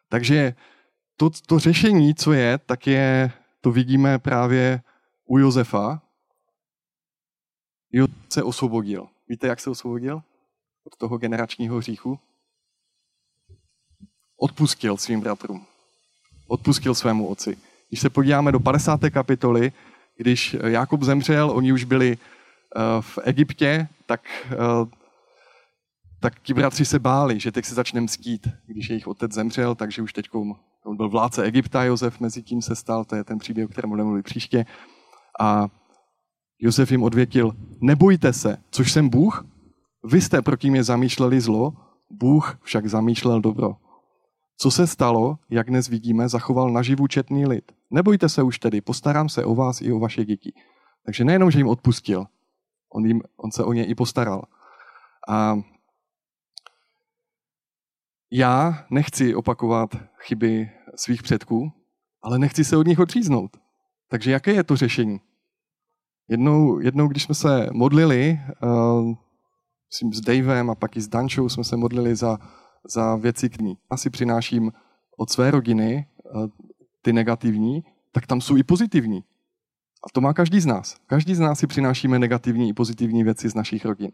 Takže 0.08 0.54
to, 1.16 1.30
to 1.46 1.58
řešení, 1.58 2.14
co 2.14 2.32
je, 2.32 2.58
tak 2.58 2.86
je, 2.86 3.32
to 3.60 3.72
vidíme 3.72 4.18
právě 4.18 4.82
u 5.26 5.38
Josefa. 5.38 6.02
Josef 7.92 8.16
se 8.28 8.42
osvobodil. 8.42 9.08
Víte, 9.28 9.46
jak 9.46 9.60
se 9.60 9.70
osvobodil 9.70 10.22
od 10.84 10.96
toho 10.96 11.18
generačního 11.18 11.78
hříchu? 11.78 12.18
Odpustil 14.36 14.96
svým 14.96 15.20
bratrům. 15.20 15.66
Odpustil 16.46 16.94
svému 16.94 17.28
otci. 17.28 17.58
Když 17.88 18.00
se 18.00 18.10
podíváme 18.10 18.52
do 18.52 18.60
50. 18.60 19.00
kapitoly, 19.10 19.72
když 20.16 20.56
Jákob 20.66 21.02
zemřel, 21.02 21.50
oni 21.50 21.72
už 21.72 21.84
byli 21.84 22.18
eh, 22.18 22.80
v 23.00 23.18
Egyptě, 23.22 23.88
tak, 24.06 24.20
eh, 24.52 24.56
tak 26.20 26.40
ti 26.40 26.54
bratři 26.54 26.84
se 26.84 26.98
báli, 26.98 27.40
že 27.40 27.52
teď 27.52 27.64
se 27.64 27.74
začne 27.74 28.00
mstít, 28.00 28.48
když 28.66 28.90
jejich 28.90 29.06
otec 29.06 29.32
zemřel, 29.32 29.74
takže 29.74 30.02
už 30.02 30.12
teď 30.12 30.28
On 30.86 30.96
byl 30.96 31.08
vládce 31.08 31.42
Egypta, 31.42 31.84
Josef 31.84 32.20
mezi 32.20 32.42
tím 32.42 32.62
se 32.62 32.76
stal, 32.76 33.04
to 33.04 33.16
je 33.16 33.24
ten 33.24 33.38
příběh, 33.38 33.66
o 33.66 33.68
kterém 33.68 33.90
budeme 33.90 34.06
mluvit 34.06 34.24
příště. 34.24 34.66
A 35.40 35.68
Josef 36.58 36.90
jim 36.90 37.02
odvětil, 37.02 37.52
nebojte 37.80 38.32
se, 38.32 38.56
což 38.70 38.92
jsem 38.92 39.08
Bůh, 39.08 39.46
vy 40.04 40.20
jste 40.20 40.42
proti 40.42 40.70
mě 40.70 40.84
zamýšleli 40.84 41.40
zlo, 41.40 41.72
Bůh 42.10 42.58
však 42.62 42.86
zamýšlel 42.86 43.40
dobro. 43.40 43.76
Co 44.56 44.70
se 44.70 44.86
stalo, 44.86 45.38
jak 45.50 45.70
dnes 45.70 45.88
vidíme, 45.88 46.28
zachoval 46.28 46.70
naživu 46.70 47.06
četný 47.06 47.46
lid. 47.46 47.72
Nebojte 47.90 48.28
se 48.28 48.42
už 48.42 48.58
tedy, 48.58 48.80
postarám 48.80 49.28
se 49.28 49.44
o 49.44 49.54
vás 49.54 49.80
i 49.80 49.92
o 49.92 49.98
vaše 49.98 50.24
děti. 50.24 50.52
Takže 51.04 51.24
nejenom, 51.24 51.50
že 51.50 51.58
jim 51.58 51.68
odpustil, 51.68 52.26
on, 52.94 53.06
jim, 53.06 53.22
on 53.36 53.50
se 53.50 53.64
o 53.64 53.72
ně 53.72 53.84
i 53.84 53.94
postaral. 53.94 54.42
A 55.28 55.56
já 58.36 58.86
nechci 58.90 59.34
opakovat 59.34 59.96
chyby 60.18 60.70
svých 60.96 61.22
předků, 61.22 61.72
ale 62.22 62.38
nechci 62.38 62.64
se 62.64 62.76
od 62.76 62.86
nich 62.86 62.98
odříznout. 62.98 63.56
Takže 64.08 64.30
jaké 64.30 64.52
je 64.52 64.64
to 64.64 64.76
řešení? 64.76 65.20
Jednou, 66.28 66.80
jednou 66.80 67.08
když 67.08 67.22
jsme 67.22 67.34
se 67.34 67.68
modlili, 67.72 68.40
uh, 68.62 69.14
myslím 69.90 70.12
s 70.12 70.20
Davem 70.20 70.70
a 70.70 70.74
pak 70.74 70.96
i 70.96 71.00
s 71.00 71.08
Dančou 71.08 71.48
jsme 71.48 71.64
se 71.64 71.76
modlili 71.76 72.16
za, 72.16 72.38
za 72.94 73.16
věci, 73.16 73.50
které 73.50 73.72
asi 73.90 74.10
přináším 74.10 74.72
od 75.16 75.30
své 75.30 75.50
rodiny, 75.50 76.06
uh, 76.34 76.46
ty 77.02 77.12
negativní, 77.12 77.84
tak 78.12 78.26
tam 78.26 78.40
jsou 78.40 78.56
i 78.56 78.62
pozitivní. 78.62 79.24
A 80.06 80.10
to 80.12 80.20
má 80.20 80.34
každý 80.34 80.60
z 80.60 80.66
nás. 80.66 80.96
Každý 81.06 81.34
z 81.34 81.40
nás 81.40 81.58
si 81.58 81.66
přinášíme 81.66 82.18
negativní 82.18 82.68
i 82.68 82.72
pozitivní 82.72 83.24
věci 83.24 83.48
z 83.48 83.54
našich 83.54 83.84
rodin. 83.84 84.10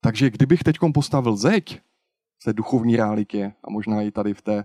Takže 0.00 0.30
kdybych 0.30 0.62
teď 0.62 0.76
postavil 0.94 1.36
zeď 1.36 1.80
v 2.38 2.44
té 2.44 2.52
duchovní 2.52 2.96
realitě 2.96 3.52
a 3.64 3.70
možná 3.70 4.02
i 4.02 4.10
tady 4.10 4.34
v 4.34 4.42
té 4.42 4.64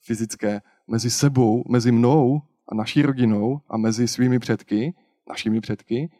fyzické, 0.00 0.62
mezi 0.88 1.10
sebou, 1.10 1.64
mezi 1.68 1.92
mnou 1.92 2.42
a 2.68 2.74
naší 2.74 3.02
rodinou 3.02 3.60
a 3.68 3.76
mezi 3.76 4.08
svými 4.08 4.38
předky, 4.38 4.94
našimi 5.28 5.60
předky, 5.60 6.10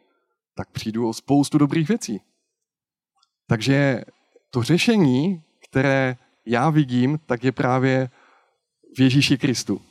tak 0.55 0.69
přijdu 0.71 1.09
o 1.09 1.13
spoustu 1.13 1.57
dobrých 1.57 1.87
věcí. 1.87 2.21
Takže 3.47 4.01
to 4.49 4.63
řešení, 4.63 5.43
které 5.69 6.15
já 6.45 6.69
vidím, 6.69 7.19
tak 7.25 7.43
je 7.43 7.51
právě 7.51 8.09
v 8.95 8.99
Ježíši 8.99 9.37
Kristu. 9.37 9.81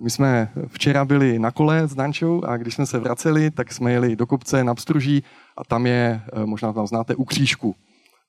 My 0.00 0.10
jsme 0.10 0.52
včera 0.66 1.04
byli 1.04 1.38
na 1.38 1.50
kole 1.50 1.88
s 1.88 1.94
Dančou 1.94 2.44
a 2.44 2.56
když 2.56 2.74
jsme 2.74 2.86
se 2.86 2.98
vraceli, 2.98 3.50
tak 3.50 3.72
jsme 3.72 3.92
jeli 3.92 4.16
do 4.16 4.26
kopce 4.26 4.64
na 4.64 4.74
Pstruží 4.74 5.24
a 5.56 5.64
tam 5.64 5.86
je, 5.86 6.22
eh, 6.32 6.46
možná 6.46 6.72
tam 6.72 6.86
znáte, 6.86 7.14
u 7.14 7.24
křížku, 7.24 7.76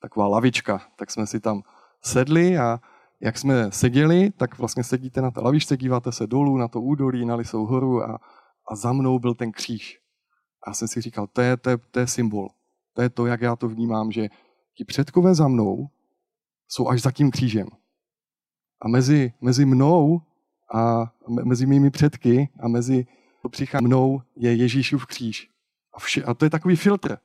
taková 0.00 0.26
lavička. 0.26 0.80
Tak 0.96 1.10
jsme 1.10 1.26
si 1.26 1.40
tam 1.40 1.62
sedli 2.02 2.58
a 2.58 2.80
jak 3.20 3.38
jsme 3.38 3.72
seděli, 3.72 4.30
tak 4.30 4.58
vlastně 4.58 4.84
sedíte 4.84 5.20
na 5.22 5.30
té 5.30 5.40
lavičce, 5.40 5.76
díváte 5.76 6.12
se 6.12 6.26
dolů 6.26 6.56
na 6.56 6.68
to 6.68 6.80
údolí, 6.80 7.26
na 7.26 7.34
Lisou 7.34 7.66
horu 7.66 8.02
a, 8.02 8.18
a 8.68 8.76
za 8.76 8.92
mnou 8.92 9.18
byl 9.18 9.34
ten 9.34 9.52
kříž. 9.52 10.00
A 10.66 10.70
já 10.70 10.74
jsem 10.74 10.88
si 10.88 11.00
říkal, 11.00 11.26
to 11.26 11.40
je, 11.40 11.56
to, 11.56 11.70
je, 11.70 11.76
to 11.90 12.00
je 12.00 12.06
symbol. 12.06 12.48
To 12.92 13.02
je 13.02 13.10
to, 13.10 13.26
jak 13.26 13.40
já 13.40 13.56
to 13.56 13.68
vnímám, 13.68 14.12
že 14.12 14.28
ti 14.74 14.84
předkové 14.84 15.34
za 15.34 15.48
mnou 15.48 15.88
jsou 16.68 16.88
až 16.88 17.02
za 17.02 17.10
tím 17.10 17.30
křížem. 17.30 17.66
A 18.82 18.88
mezi, 18.88 19.32
mezi 19.40 19.64
mnou 19.64 20.20
a 20.74 21.12
mezi 21.44 21.66
mými 21.66 21.90
předky 21.90 22.48
a 22.60 22.68
mezi 22.68 23.06
to 23.42 23.48
přichází 23.48 23.84
mnou 23.84 24.22
je 24.36 24.54
Ježíšův 24.54 25.06
kříž. 25.06 25.50
A, 25.94 26.00
vše, 26.00 26.24
a 26.24 26.34
to 26.34 26.44
je 26.44 26.50
takový 26.50 26.76
filtr. 26.76 27.18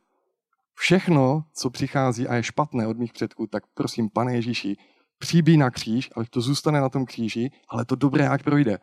Všechno, 0.76 1.44
co 1.54 1.70
přichází 1.70 2.28
a 2.28 2.36
je 2.36 2.44
špatné 2.44 2.88
od 2.88 2.98
mých 2.98 3.14
předků, 3.14 3.48
tak 3.48 3.64
prosím, 3.74 4.10
pane 4.10 4.36
Ježíši, 4.36 4.78
přibí 5.18 5.58
na 5.58 5.70
kříž, 5.70 6.10
ale 6.16 6.26
to 6.30 6.42
zůstane 6.42 6.82
na 6.82 6.90
tom 6.90 7.06
kříži, 7.06 7.52
ale 7.70 7.86
to 7.86 7.96
dobré 7.96 8.28
ať 8.30 8.44
projde. 8.44 8.78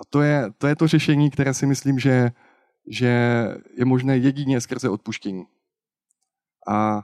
A 0.00 0.04
to 0.10 0.22
je, 0.22 0.50
to 0.58 0.66
je 0.66 0.76
to 0.76 0.88
řešení, 0.88 1.30
které 1.30 1.54
si 1.54 1.66
myslím, 1.66 1.98
že, 1.98 2.30
že 2.90 3.08
je 3.78 3.84
možné 3.84 4.16
jedině 4.16 4.60
skrze 4.60 4.88
odpuštění. 4.88 5.44
A 6.68 7.02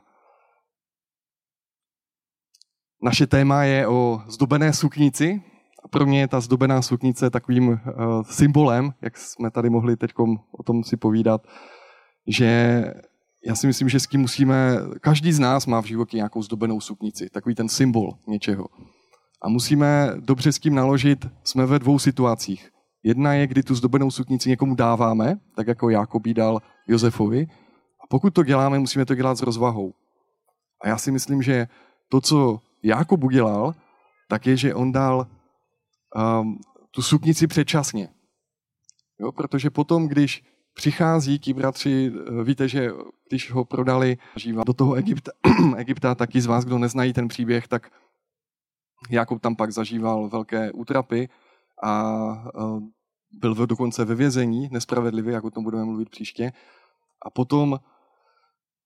Naše 3.04 3.26
téma 3.26 3.64
je 3.64 3.88
o 3.88 4.22
zdobené 4.26 4.72
suknici. 4.72 5.42
A 5.84 5.88
pro 5.88 6.06
mě 6.06 6.20
je 6.20 6.28
ta 6.28 6.40
zdobená 6.40 6.82
suknice 6.82 7.30
takovým 7.30 7.68
uh, 7.68 7.78
symbolem, 8.22 8.92
jak 9.02 9.18
jsme 9.18 9.50
tady 9.50 9.70
mohli 9.70 9.96
teď 9.96 10.10
o 10.58 10.62
tom 10.62 10.84
si 10.84 10.96
povídat, 10.96 11.46
že 12.26 12.84
já 13.46 13.54
si 13.54 13.66
myslím, 13.66 13.88
že 13.88 14.00
s 14.00 14.06
tím 14.06 14.20
musíme, 14.20 14.76
každý 15.00 15.32
z 15.32 15.38
nás 15.38 15.66
má 15.66 15.82
v 15.82 15.84
životě 15.84 16.16
nějakou 16.16 16.42
zdobenou 16.42 16.80
suknici, 16.80 17.30
takový 17.30 17.54
ten 17.54 17.68
symbol 17.68 18.18
něčeho. 18.26 18.66
A 19.42 19.48
musíme 19.48 20.12
dobře 20.16 20.52
s 20.52 20.58
tím 20.58 20.74
naložit, 20.74 21.26
jsme 21.44 21.66
ve 21.66 21.78
dvou 21.78 21.98
situacích. 21.98 22.70
Jedna 23.02 23.34
je, 23.34 23.46
kdy 23.46 23.62
tu 23.62 23.74
zdobenou 23.74 24.10
suknici 24.10 24.48
někomu 24.48 24.74
dáváme, 24.74 25.36
tak 25.56 25.66
jako 25.66 25.90
Jákob 25.90 26.26
dal 26.26 26.60
Josefovi. 26.88 27.46
A 28.04 28.06
pokud 28.10 28.34
to 28.34 28.42
děláme, 28.42 28.78
musíme 28.78 29.04
to 29.04 29.14
dělat 29.14 29.38
s 29.38 29.42
rozvahou. 29.42 29.92
A 30.82 30.88
já 30.88 30.98
si 30.98 31.12
myslím, 31.12 31.42
že 31.42 31.68
to, 32.08 32.20
co 32.20 32.60
Jákob 32.82 33.24
udělal, 33.24 33.74
tak 34.28 34.46
je, 34.46 34.56
že 34.56 34.74
on 34.74 34.92
dal 34.92 35.26
um, 36.40 36.58
tu 36.90 37.02
suknici 37.02 37.46
předčasně. 37.46 38.08
Jo, 39.20 39.32
protože 39.32 39.70
potom, 39.70 40.08
když 40.08 40.42
přichází 40.74 41.38
ti 41.38 41.52
bratři, 41.52 42.12
eh, 42.40 42.44
víte, 42.44 42.68
že 42.68 42.90
když 43.28 43.50
ho 43.50 43.64
prodali 43.64 44.18
žíva 44.36 44.64
do 44.64 44.72
toho 44.72 44.94
Egypta, 44.94 45.32
Egypta, 45.76 46.14
taky 46.14 46.40
z 46.40 46.46
vás, 46.46 46.64
kdo 46.64 46.78
neznají 46.78 47.12
ten 47.12 47.28
příběh, 47.28 47.68
tak 47.68 47.90
Jakub 49.10 49.40
tam 49.40 49.56
pak 49.56 49.72
zažíval 49.72 50.28
velké 50.28 50.72
útrapy 50.72 51.28
a 51.82 52.12
eh, 52.46 52.80
byl 53.32 53.54
dokonce 53.66 54.04
ve 54.04 54.14
vězení, 54.14 54.68
nespravedlivě, 54.72 55.34
jak 55.34 55.44
o 55.44 55.50
tom 55.50 55.64
budeme 55.64 55.84
mluvit 55.84 56.10
příště. 56.10 56.52
A 57.22 57.30
potom 57.30 57.80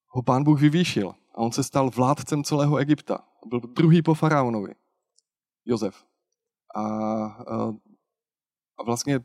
ho 0.08 0.22
pán 0.22 0.44
Bůh 0.44 0.60
vyvýšil 0.60 1.14
a 1.34 1.38
on 1.38 1.52
se 1.52 1.64
stal 1.64 1.90
vládcem 1.90 2.44
celého 2.44 2.76
Egypta. 2.76 3.24
Byl 3.46 3.60
druhý 3.60 4.02
po 4.02 4.14
faraonovi, 4.14 4.74
Jozef. 5.64 6.04
A, 6.74 6.82
a, 6.82 7.72
a 8.78 8.82
vlastně 8.84 9.20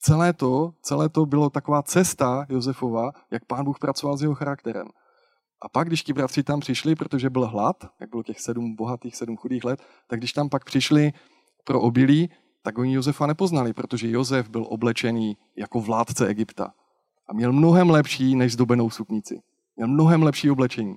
celé 0.00 0.32
to, 0.32 0.72
celé 0.82 1.08
to 1.08 1.26
bylo 1.26 1.50
taková 1.50 1.82
cesta 1.82 2.46
Josefova, 2.48 3.12
jak 3.30 3.44
pán 3.44 3.64
Bůh 3.64 3.78
pracoval 3.78 4.16
s 4.16 4.22
jeho 4.22 4.34
charakterem. 4.34 4.86
A 5.62 5.68
pak, 5.68 5.88
když 5.88 6.02
ti 6.02 6.12
bratři 6.12 6.42
tam 6.42 6.60
přišli, 6.60 6.94
protože 6.94 7.30
byl 7.30 7.46
hlad, 7.46 7.76
jak 8.00 8.10
bylo 8.10 8.22
těch 8.22 8.40
sedm 8.40 8.76
bohatých, 8.76 9.16
sedm 9.16 9.36
chudých 9.36 9.64
let, 9.64 9.82
tak 10.06 10.18
když 10.20 10.32
tam 10.32 10.48
pak 10.48 10.64
přišli 10.64 11.12
pro 11.64 11.80
obilí, 11.80 12.30
tak 12.62 12.78
oni 12.78 12.94
Josefa 12.94 13.26
nepoznali, 13.26 13.72
protože 13.72 14.10
Josef 14.10 14.48
byl 14.48 14.66
oblečený 14.68 15.36
jako 15.56 15.80
vládce 15.80 16.26
Egypta. 16.26 16.72
A 17.28 17.32
měl 17.32 17.52
mnohem 17.52 17.90
lepší 17.90 18.36
než 18.36 18.52
zdobenou 18.52 18.90
suknici. 18.90 19.42
Měl 19.76 19.88
mnohem 19.88 20.22
lepší 20.22 20.50
oblečení. 20.50 20.96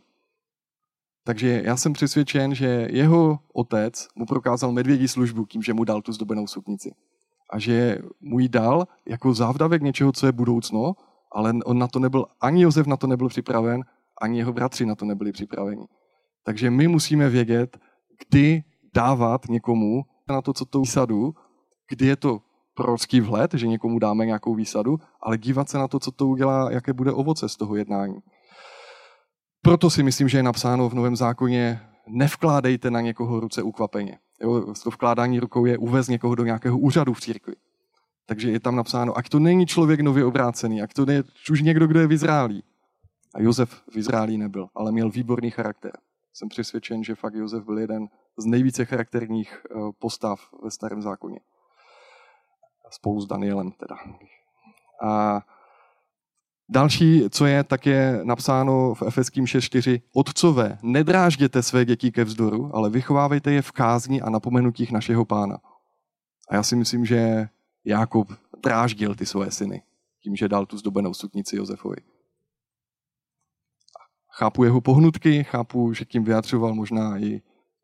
Takže 1.24 1.62
já 1.66 1.78
jsem 1.78 1.94
přesvědčen, 1.94 2.56
že 2.56 2.88
jeho 2.92 3.40
otec 3.54 4.08
mu 4.16 4.26
prokázal 4.26 4.72
medvědí 4.72 5.08
službu 5.08 5.46
tím, 5.46 5.62
že 5.62 5.74
mu 5.74 5.84
dal 5.84 6.02
tu 6.02 6.12
zdobenou 6.14 6.48
suknici. 6.48 6.92
A 7.50 7.60
že 7.60 7.98
mu 8.22 8.40
ji 8.40 8.50
dal 8.50 8.88
jako 9.08 9.34
závdavek 9.34 9.82
něčeho, 9.82 10.12
co 10.12 10.26
je 10.26 10.32
budoucno, 10.32 10.94
ale 11.32 11.54
on 11.66 11.78
na 11.78 11.88
to 11.88 12.00
nebyl, 12.00 12.26
ani 12.42 12.62
Josef 12.62 12.88
na 12.88 12.98
to 12.98 13.08
nebyl 13.08 13.30
připraven, 13.30 13.84
ani 14.22 14.38
jeho 14.38 14.54
bratři 14.54 14.86
na 14.86 14.96
to 14.96 15.06
nebyli 15.06 15.32
připraveni. 15.32 15.86
Takže 16.46 16.72
my 16.72 16.88
musíme 16.88 17.30
vědět, 17.30 17.78
kdy 18.28 18.64
dávat 18.96 19.46
někomu 19.50 20.04
na 20.30 20.42
to, 20.42 20.54
co 20.54 20.66
to 20.66 20.80
výsadu, 20.80 21.34
kdy 21.90 22.06
je 22.06 22.16
to 22.16 22.40
prorocký 22.74 23.22
vhled, 23.22 23.54
že 23.54 23.68
někomu 23.68 24.00
dáme 24.00 24.26
nějakou 24.26 24.56
výsadu, 24.56 24.98
ale 25.22 25.38
dívat 25.38 25.70
se 25.70 25.78
na 25.78 25.88
to, 25.88 26.00
co 26.00 26.12
to 26.12 26.28
udělá, 26.28 26.72
jaké 26.72 26.94
bude 26.94 27.12
ovoce 27.12 27.50
z 27.50 27.56
toho 27.56 27.76
jednání. 27.76 28.20
Proto 29.62 29.90
si 29.90 30.04
myslím, 30.04 30.30
že 30.30 30.38
je 30.38 30.44
napsáno 30.44 30.90
v 30.90 30.94
Novém 30.94 31.16
zákoně, 31.16 31.82
nevkládejte 32.08 32.92
na 32.92 33.02
někoho 33.02 33.40
ruce 33.40 33.64
ukvapeně. 33.64 34.20
Jo, 34.44 34.74
to 34.84 34.90
vkládání 34.90 35.40
rukou 35.40 35.66
je 35.66 35.78
uvez 35.78 36.08
někoho 36.08 36.36
do 36.36 36.46
nějakého 36.46 36.78
úřadu 36.78 37.14
v 37.14 37.22
církvi. 37.22 37.56
Takže 38.26 38.52
je 38.52 38.60
tam 38.60 38.76
napsáno, 38.76 39.18
ať 39.18 39.30
to 39.30 39.40
není 39.40 39.66
člověk 39.66 40.00
nově 40.00 40.26
obrácený, 40.26 40.82
ať 40.82 40.94
to 40.94 41.12
je 41.12 41.24
už 41.52 41.62
někdo, 41.62 41.88
kdo 41.88 42.00
je 42.00 42.08
v 42.08 42.12
Izraeli. 42.12 42.62
A 43.36 43.42
Josef 43.42 43.84
v 43.92 43.98
Izraeli 43.98 44.38
nebyl, 44.38 44.68
ale 44.76 44.92
měl 44.92 45.10
výborný 45.10 45.52
charakter. 45.52 45.92
Jsem 46.34 46.50
přesvědčen, 46.50 47.04
že 47.04 47.16
fakt 47.16 47.34
Josef 47.34 47.66
byl 47.66 47.80
jeden 47.80 48.08
z 48.38 48.46
nejvíce 48.46 48.86
charakterních 48.86 49.66
eh, 49.66 49.76
postav 50.00 50.40
ve 50.64 50.72
starém 50.72 51.02
zákoně. 51.02 51.40
Spolu 52.90 53.22
s 53.22 53.28
Danielem 53.28 53.72
teda. 53.72 53.96
A 55.04 55.42
Další, 56.74 57.30
co 57.30 57.46
je, 57.46 57.64
tak 57.64 57.86
je 57.86 58.20
napsáno 58.24 58.94
v 58.94 59.02
Efeským 59.02 59.46
6.4. 59.46 60.02
Otcové, 60.14 60.78
nedrážděte 60.84 61.64
své 61.64 61.86
děti 61.86 62.12
ke 62.12 62.24
vzdoru, 62.24 62.76
ale 62.76 62.90
vychovávejte 62.90 63.52
je 63.52 63.62
v 63.62 63.72
kázni 63.72 64.22
a 64.22 64.30
napomenutích 64.30 64.92
našeho 64.92 65.26
pána. 65.26 65.58
A 66.50 66.56
já 66.56 66.64
si 66.64 66.76
myslím, 66.76 67.06
že 67.06 67.50
Jákob 67.86 68.28
dráždil 68.64 69.16
ty 69.16 69.26
své 69.26 69.52
syny 69.52 69.84
tím, 70.24 70.36
že 70.36 70.50
dal 70.50 70.66
tu 70.66 70.78
zdobenou 70.78 71.14
suknici 71.14 71.56
Josefovi. 71.56 71.98
Chápu 74.32 74.64
jeho 74.64 74.82
pohnutky, 74.82 75.44
chápu, 75.44 75.94
že 75.94 76.06
tím 76.06 76.24
vyjadřoval 76.24 76.76
možná 76.76 77.18
i 77.18 77.42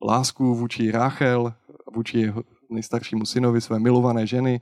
lásku 0.07 0.55
vůči 0.55 0.91
Ráchel, 0.91 1.53
vůči 1.95 2.19
jeho 2.19 2.43
nejstaršímu 2.69 3.25
synovi, 3.25 3.61
své 3.61 3.79
milované 3.79 4.27
ženy, 4.27 4.61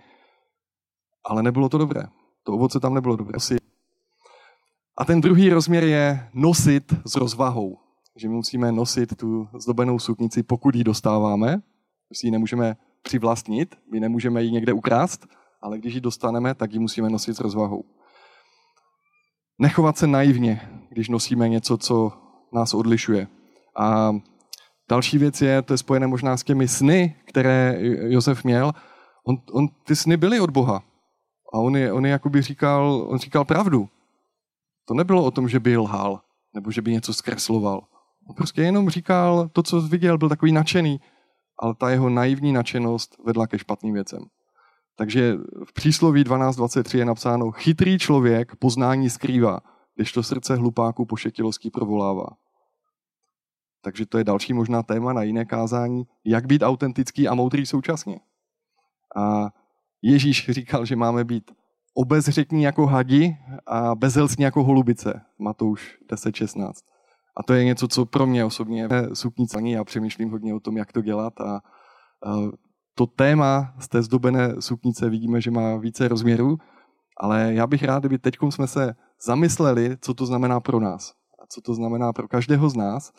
ale 1.24 1.44
nebylo 1.44 1.70
to 1.70 1.78
dobré. 1.78 2.04
To 2.44 2.54
ovoce 2.54 2.80
tam 2.80 2.94
nebylo 2.94 3.16
dobré. 3.16 3.40
A 4.98 5.06
ten 5.06 5.22
druhý 5.22 5.50
rozměr 5.50 5.84
je 5.84 6.30
nosit 6.34 6.94
s 7.06 7.16
rozvahou. 7.16 7.78
Že 8.16 8.28
my 8.30 8.36
musíme 8.36 8.72
nosit 8.72 9.16
tu 9.16 9.48
zdobenou 9.60 10.00
suknici, 10.00 10.44
pokud 10.44 10.76
ji 10.76 10.84
dostáváme. 10.84 11.62
Si 12.14 12.28
ji 12.28 12.32
nemůžeme 12.32 12.78
přivlastnit, 13.02 13.76
my 13.92 14.00
nemůžeme 14.00 14.44
ji 14.44 14.52
někde 14.52 14.74
ukrást, 14.74 15.28
ale 15.62 15.78
když 15.78 15.94
ji 15.94 16.02
dostaneme, 16.02 16.56
tak 16.56 16.74
ji 16.74 16.80
musíme 16.80 17.10
nosit 17.10 17.34
s 17.34 17.40
rozvahou. 17.40 17.84
Nechovat 19.60 19.98
se 19.98 20.08
naivně, 20.08 20.62
když 20.90 21.10
nosíme 21.10 21.50
něco, 21.50 21.78
co 21.78 22.12
nás 22.54 22.74
odlišuje. 22.74 23.28
A 23.80 24.16
další 24.90 25.18
věc 25.18 25.42
je, 25.42 25.62
to 25.62 25.74
je 25.74 25.78
spojené 25.78 26.08
možná 26.08 26.38
s 26.38 26.44
těmi 26.44 26.68
sny, 26.68 27.16
které 27.26 27.78
Josef 28.08 28.44
měl. 28.44 28.72
On, 29.28 29.38
on 29.52 29.68
ty 29.84 29.96
sny 29.96 30.18
byly 30.18 30.40
od 30.40 30.50
Boha. 30.50 30.84
A 31.54 31.58
on 31.58 31.78
je, 31.78 31.94
on 31.94 32.06
je 32.06 32.12
jakoby 32.12 32.42
říkal, 32.42 33.06
on 33.10 33.18
říkal 33.20 33.46
pravdu. 33.46 33.90
To 34.88 34.94
nebylo 34.94 35.26
o 35.26 35.32
tom, 35.32 35.50
že 35.50 35.60
by 35.60 35.78
lhal, 35.78 36.22
nebo 36.54 36.72
že 36.72 36.82
by 36.82 36.92
něco 36.92 37.14
zkresloval. 37.14 37.88
On 38.30 38.36
prostě 38.36 38.62
jenom 38.62 38.90
říkal 38.90 39.50
to, 39.50 39.64
co 39.64 39.82
viděl, 39.82 40.18
byl 40.18 40.30
takový 40.30 40.52
nadšený, 40.52 41.02
ale 41.60 41.76
ta 41.76 41.90
jeho 41.90 42.10
naivní 42.10 42.54
nadšenost 42.54 43.16
vedla 43.26 43.48
ke 43.48 43.60
špatným 43.60 43.94
věcem. 43.94 44.20
Takže 44.96 45.38
v 45.66 45.74
přísloví 45.74 46.24
12.23 46.24 46.98
je 46.98 47.06
napsáno, 47.06 47.52
chytrý 47.52 48.00
člověk 48.00 48.56
poznání 48.56 49.10
skrývá, 49.10 49.60
když 49.96 50.12
to 50.12 50.24
srdce 50.24 50.56
hlupáku 50.56 51.06
pošetilostí 51.06 51.70
provolává. 51.70 52.28
Takže 53.82 54.06
to 54.06 54.18
je 54.18 54.24
další 54.24 54.54
možná 54.54 54.84
téma 54.84 55.14
na 55.14 55.24
jiné 55.24 55.46
kázání, 55.46 56.08
jak 56.26 56.48
být 56.48 56.64
autentický 56.64 57.28
a 57.28 57.34
moudrý 57.34 57.66
současně. 57.66 58.20
A 59.16 59.50
Ježíš 60.02 60.50
říkal, 60.50 60.86
že 60.86 60.96
máme 60.96 61.24
být 61.24 61.52
obezřetní 61.98 62.64
jako 62.64 62.86
hadi 62.86 63.38
a 63.68 63.96
bezelstní 63.96 64.44
jako 64.44 64.64
holubice. 64.64 65.22
Matouš 65.40 65.98
10.16. 66.12 66.72
A 67.38 67.44
to 67.44 67.54
je 67.54 67.64
něco, 67.64 67.88
co 67.88 68.06
pro 68.06 68.28
mě 68.28 68.46
osobně 68.46 68.82
je 68.82 68.90
suknice. 69.14 69.60
Já 69.64 69.84
přemýšlím 69.84 70.32
hodně 70.32 70.54
o 70.54 70.60
tom, 70.60 70.78
jak 70.78 70.92
to 70.92 71.02
dělat 71.02 71.42
a 71.42 71.62
to 72.96 73.06
téma 73.06 73.74
z 73.80 73.88
té 73.88 74.02
zdobené 74.02 74.56
suknice 74.60 75.10
vidíme, 75.10 75.42
že 75.42 75.52
má 75.52 75.78
více 75.78 76.08
rozměrů, 76.08 76.58
ale 77.18 77.54
já 77.54 77.68
bych 77.68 77.84
rád, 77.84 78.00
kdyby 78.00 78.18
teď 78.18 78.36
jsme 78.50 78.68
se 78.68 78.96
zamysleli, 79.26 79.98
co 80.02 80.14
to 80.14 80.26
znamená 80.26 80.60
pro 80.60 80.80
nás 80.80 81.14
a 81.44 81.46
co 81.50 81.62
to 81.62 81.74
znamená 81.74 82.14
pro 82.14 82.28
každého 82.28 82.70
z 82.70 82.76
nás. 82.76 83.12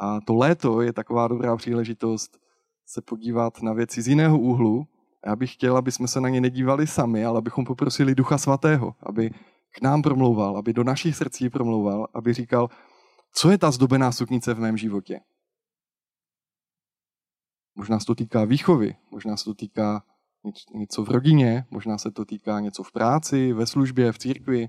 A 0.00 0.20
to 0.20 0.34
léto 0.34 0.80
je 0.80 0.92
taková 0.92 1.28
dobrá 1.28 1.56
příležitost 1.56 2.38
se 2.86 3.00
podívat 3.02 3.62
na 3.62 3.72
věci 3.72 4.02
z 4.02 4.08
jiného 4.08 4.38
úhlu 4.38 4.84
já 5.26 5.36
bych 5.36 5.52
chtěl, 5.52 5.76
aby 5.76 5.92
jsme 5.92 6.08
se 6.08 6.20
na 6.20 6.28
ně 6.28 6.40
nedívali 6.40 6.86
sami, 6.86 7.24
ale 7.24 7.38
abychom 7.38 7.64
poprosili 7.64 8.14
Ducha 8.14 8.38
Svatého, 8.38 8.94
aby 9.02 9.30
k 9.70 9.82
nám 9.82 10.02
promlouval, 10.02 10.56
aby 10.56 10.72
do 10.72 10.84
našich 10.84 11.16
srdcí 11.16 11.50
promlouval, 11.50 12.08
aby 12.14 12.32
říkal, 12.32 12.68
co 13.32 13.50
je 13.50 13.58
ta 13.58 13.70
zdobená 13.70 14.12
suknice 14.12 14.54
v 14.54 14.60
mém 14.60 14.76
životě. 14.76 15.20
Možná 17.74 18.00
se 18.00 18.06
to 18.06 18.14
týká 18.14 18.44
výchovy, 18.44 18.96
možná 19.10 19.36
se 19.36 19.44
to 19.44 19.54
týká 19.54 20.02
něco 20.74 21.04
v 21.04 21.08
rodině, 21.08 21.64
možná 21.70 21.98
se 21.98 22.10
to 22.10 22.24
týká 22.24 22.60
něco 22.60 22.82
v 22.82 22.92
práci, 22.92 23.52
ve 23.52 23.66
službě, 23.66 24.12
v 24.12 24.18
církvi, 24.18 24.68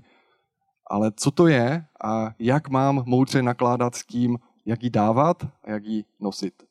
ale 0.90 1.12
co 1.16 1.30
to 1.30 1.46
je 1.46 1.86
a 2.04 2.30
jak 2.38 2.68
mám 2.68 3.02
moudře 3.06 3.42
nakládat 3.42 3.94
s 3.94 4.06
tím, 4.06 4.38
jak 4.64 4.82
ji 4.82 4.90
dávat 4.90 5.44
a 5.64 5.70
jak 5.70 5.84
ji 5.84 6.04
nosit. 6.20 6.62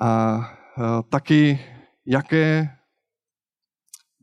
A 0.00 0.40
taky 1.08 1.60
jaké 2.08 2.78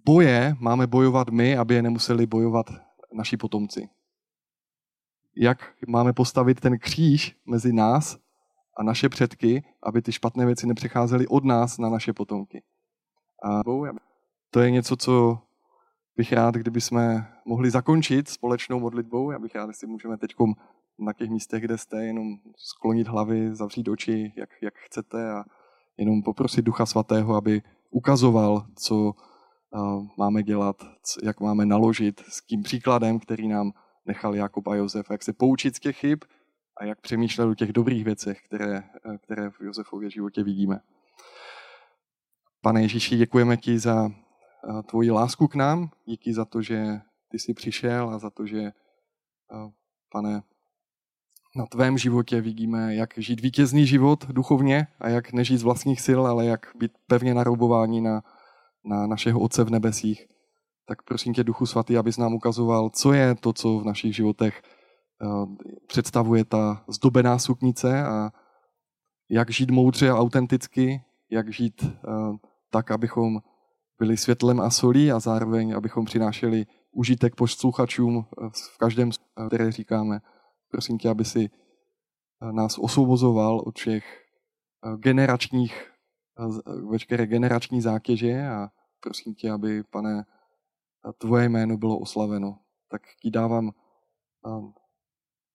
boje 0.05 0.55
máme 0.59 0.87
bojovat 0.87 1.29
my, 1.29 1.57
aby 1.57 1.75
je 1.75 1.81
nemuseli 1.81 2.25
bojovat 2.25 2.65
naši 3.13 3.37
potomci. 3.37 3.89
Jak 5.37 5.73
máme 5.87 6.13
postavit 6.13 6.59
ten 6.59 6.79
kříž 6.79 7.37
mezi 7.45 7.73
nás 7.73 8.17
a 8.77 8.83
naše 8.83 9.09
předky, 9.09 9.63
aby 9.83 10.01
ty 10.01 10.11
špatné 10.11 10.45
věci 10.45 10.67
nepřecházely 10.67 11.27
od 11.27 11.45
nás 11.45 11.77
na 11.77 11.89
naše 11.89 12.13
potomky. 12.13 12.63
A 13.43 13.63
to 14.49 14.59
je 14.59 14.71
něco, 14.71 14.95
co 14.95 15.39
bych 16.15 16.33
rád, 16.33 16.55
kdyby 16.55 16.81
jsme 16.81 17.33
mohli 17.45 17.71
zakončit 17.71 18.29
společnou 18.29 18.79
modlitbou. 18.79 19.31
Já 19.31 19.39
bych 19.39 19.55
rád, 19.55 19.67
jestli 19.67 19.87
můžeme 19.87 20.17
teď 20.17 20.35
na 20.99 21.13
těch 21.13 21.29
místech, 21.29 21.63
kde 21.63 21.77
jste, 21.77 22.05
jenom 22.05 22.37
sklonit 22.57 23.07
hlavy, 23.07 23.55
zavřít 23.55 23.87
oči, 23.87 24.33
jak, 24.35 24.49
jak 24.61 24.73
chcete 24.75 25.31
a 25.31 25.43
jenom 25.97 26.23
poprosit 26.23 26.65
Ducha 26.65 26.85
Svatého, 26.85 27.35
aby 27.35 27.61
ukazoval, 27.89 28.65
co 28.75 28.95
uh, 28.95 30.07
máme 30.17 30.43
dělat, 30.43 30.75
jak 31.23 31.39
máme 31.39 31.65
naložit 31.65 32.19
s 32.19 32.41
tím 32.45 32.63
příkladem, 32.63 33.19
který 33.19 33.47
nám 33.47 33.71
nechal 34.05 34.35
Jakob 34.35 34.67
a 34.67 34.75
Josef, 34.75 35.09
jak 35.09 35.23
se 35.23 35.33
poučit 35.33 35.75
z 35.75 35.79
těch 35.79 35.97
chyb 35.97 36.19
a 36.77 36.85
jak 36.85 37.01
přemýšlet 37.01 37.45
o 37.45 37.55
těch 37.55 37.73
dobrých 37.73 38.03
věcech, 38.03 38.41
které, 38.45 38.77
eh, 38.77 39.17
které 39.17 39.49
v 39.49 39.61
Josefově 39.61 40.09
životě 40.09 40.43
vidíme. 40.43 40.79
Pane 42.61 42.81
Ježíši, 42.81 43.17
děkujeme 43.17 43.57
ti 43.57 43.79
za 43.79 44.09
eh, 44.09 44.83
tvoji 44.83 45.11
lásku 45.11 45.47
k 45.47 45.55
nám, 45.55 45.89
díky 46.05 46.33
za 46.33 46.45
to, 46.45 46.61
že 46.61 47.01
ty 47.29 47.39
jsi 47.39 47.53
přišel 47.53 48.09
a 48.09 48.19
za 48.19 48.29
to, 48.29 48.45
že, 48.45 48.71
pane, 50.11 50.43
na 51.55 51.65
tvém 51.65 51.97
životě 51.97 52.41
vidíme, 52.41 52.95
jak 52.95 53.09
žít 53.17 53.41
vítězný 53.41 53.87
život 53.87 54.25
duchovně 54.27 54.87
a 54.99 55.09
jak 55.09 55.33
nežít 55.33 55.57
z 55.57 55.63
vlastních 55.63 56.01
sil, 56.05 56.21
ale 56.27 56.45
jak 56.45 56.65
být 56.75 56.91
pevně 57.07 57.33
naroubování 57.33 58.01
na, 58.01 58.23
na 58.85 59.07
našeho 59.07 59.39
Otce 59.39 59.63
v 59.63 59.69
nebesích. 59.69 60.27
Tak 60.87 61.01
prosím 61.01 61.33
tě, 61.33 61.43
Duchu 61.43 61.65
Svatý, 61.65 61.97
abys 61.97 62.17
nám 62.17 62.33
ukazoval, 62.33 62.89
co 62.89 63.13
je 63.13 63.35
to, 63.35 63.53
co 63.53 63.79
v 63.79 63.85
našich 63.85 64.15
životech 64.15 64.61
uh, 65.21 65.55
představuje 65.87 66.45
ta 66.45 66.83
zdobená 66.87 67.39
suknice 67.39 68.05
a 68.05 68.31
jak 69.29 69.51
žít 69.51 69.71
moudře 69.71 70.09
a 70.09 70.17
autenticky, 70.17 71.01
jak 71.31 71.53
žít 71.53 71.83
uh, 71.83 72.35
tak, 72.69 72.91
abychom 72.91 73.39
byli 73.99 74.17
světlem 74.17 74.61
a 74.61 74.69
solí 74.69 75.11
a 75.11 75.19
zároveň, 75.19 75.75
abychom 75.75 76.05
přinášeli 76.05 76.65
užitek 76.91 77.35
posluchačům 77.35 78.25
v 78.73 78.77
každém, 78.77 79.09
které 79.47 79.71
říkáme. 79.71 80.19
Prosím 80.75 80.97
tě, 80.97 81.09
aby 81.09 81.25
si 81.25 81.49
eh, 81.49 82.51
nás 82.51 82.77
osvobozoval 82.77 83.59
od 83.65 83.79
všech 83.79 84.03
eh, 84.05 84.97
generačních, 84.97 85.91
eh, 86.39 86.71
veškeré 86.91 87.27
generační 87.27 87.81
zátěže 87.81 88.47
a 88.47 88.69
prosím 88.99 89.35
tě, 89.35 89.51
aby, 89.51 89.83
pane, 89.83 90.25
tvoje 91.17 91.49
jméno 91.49 91.77
bylo 91.77 91.99
oslaveno. 91.99 92.59
Tak 92.87 93.01
ti 93.21 93.31
dávám 93.31 93.71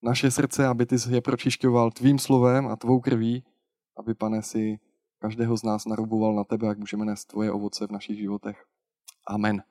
naše 0.02 0.30
srdce, 0.30 0.66
aby 0.66 0.86
ty 0.86 0.96
je 1.08 1.20
pročišťoval 1.20 1.90
tvým 1.90 2.18
slovem 2.18 2.66
a 2.66 2.76
tvou 2.76 3.00
krví, 3.00 3.44
aby, 3.96 4.14
pane, 4.14 4.42
si 4.42 4.78
každého 5.18 5.56
z 5.56 5.62
nás 5.62 5.86
naruboval 5.86 6.34
na 6.34 6.44
tebe, 6.44 6.66
jak 6.66 6.78
můžeme 6.78 7.04
nést 7.04 7.24
tvoje 7.24 7.52
ovoce 7.52 7.86
v 7.86 7.90
našich 7.90 8.18
životech. 8.18 8.64
Amen. 9.28 9.62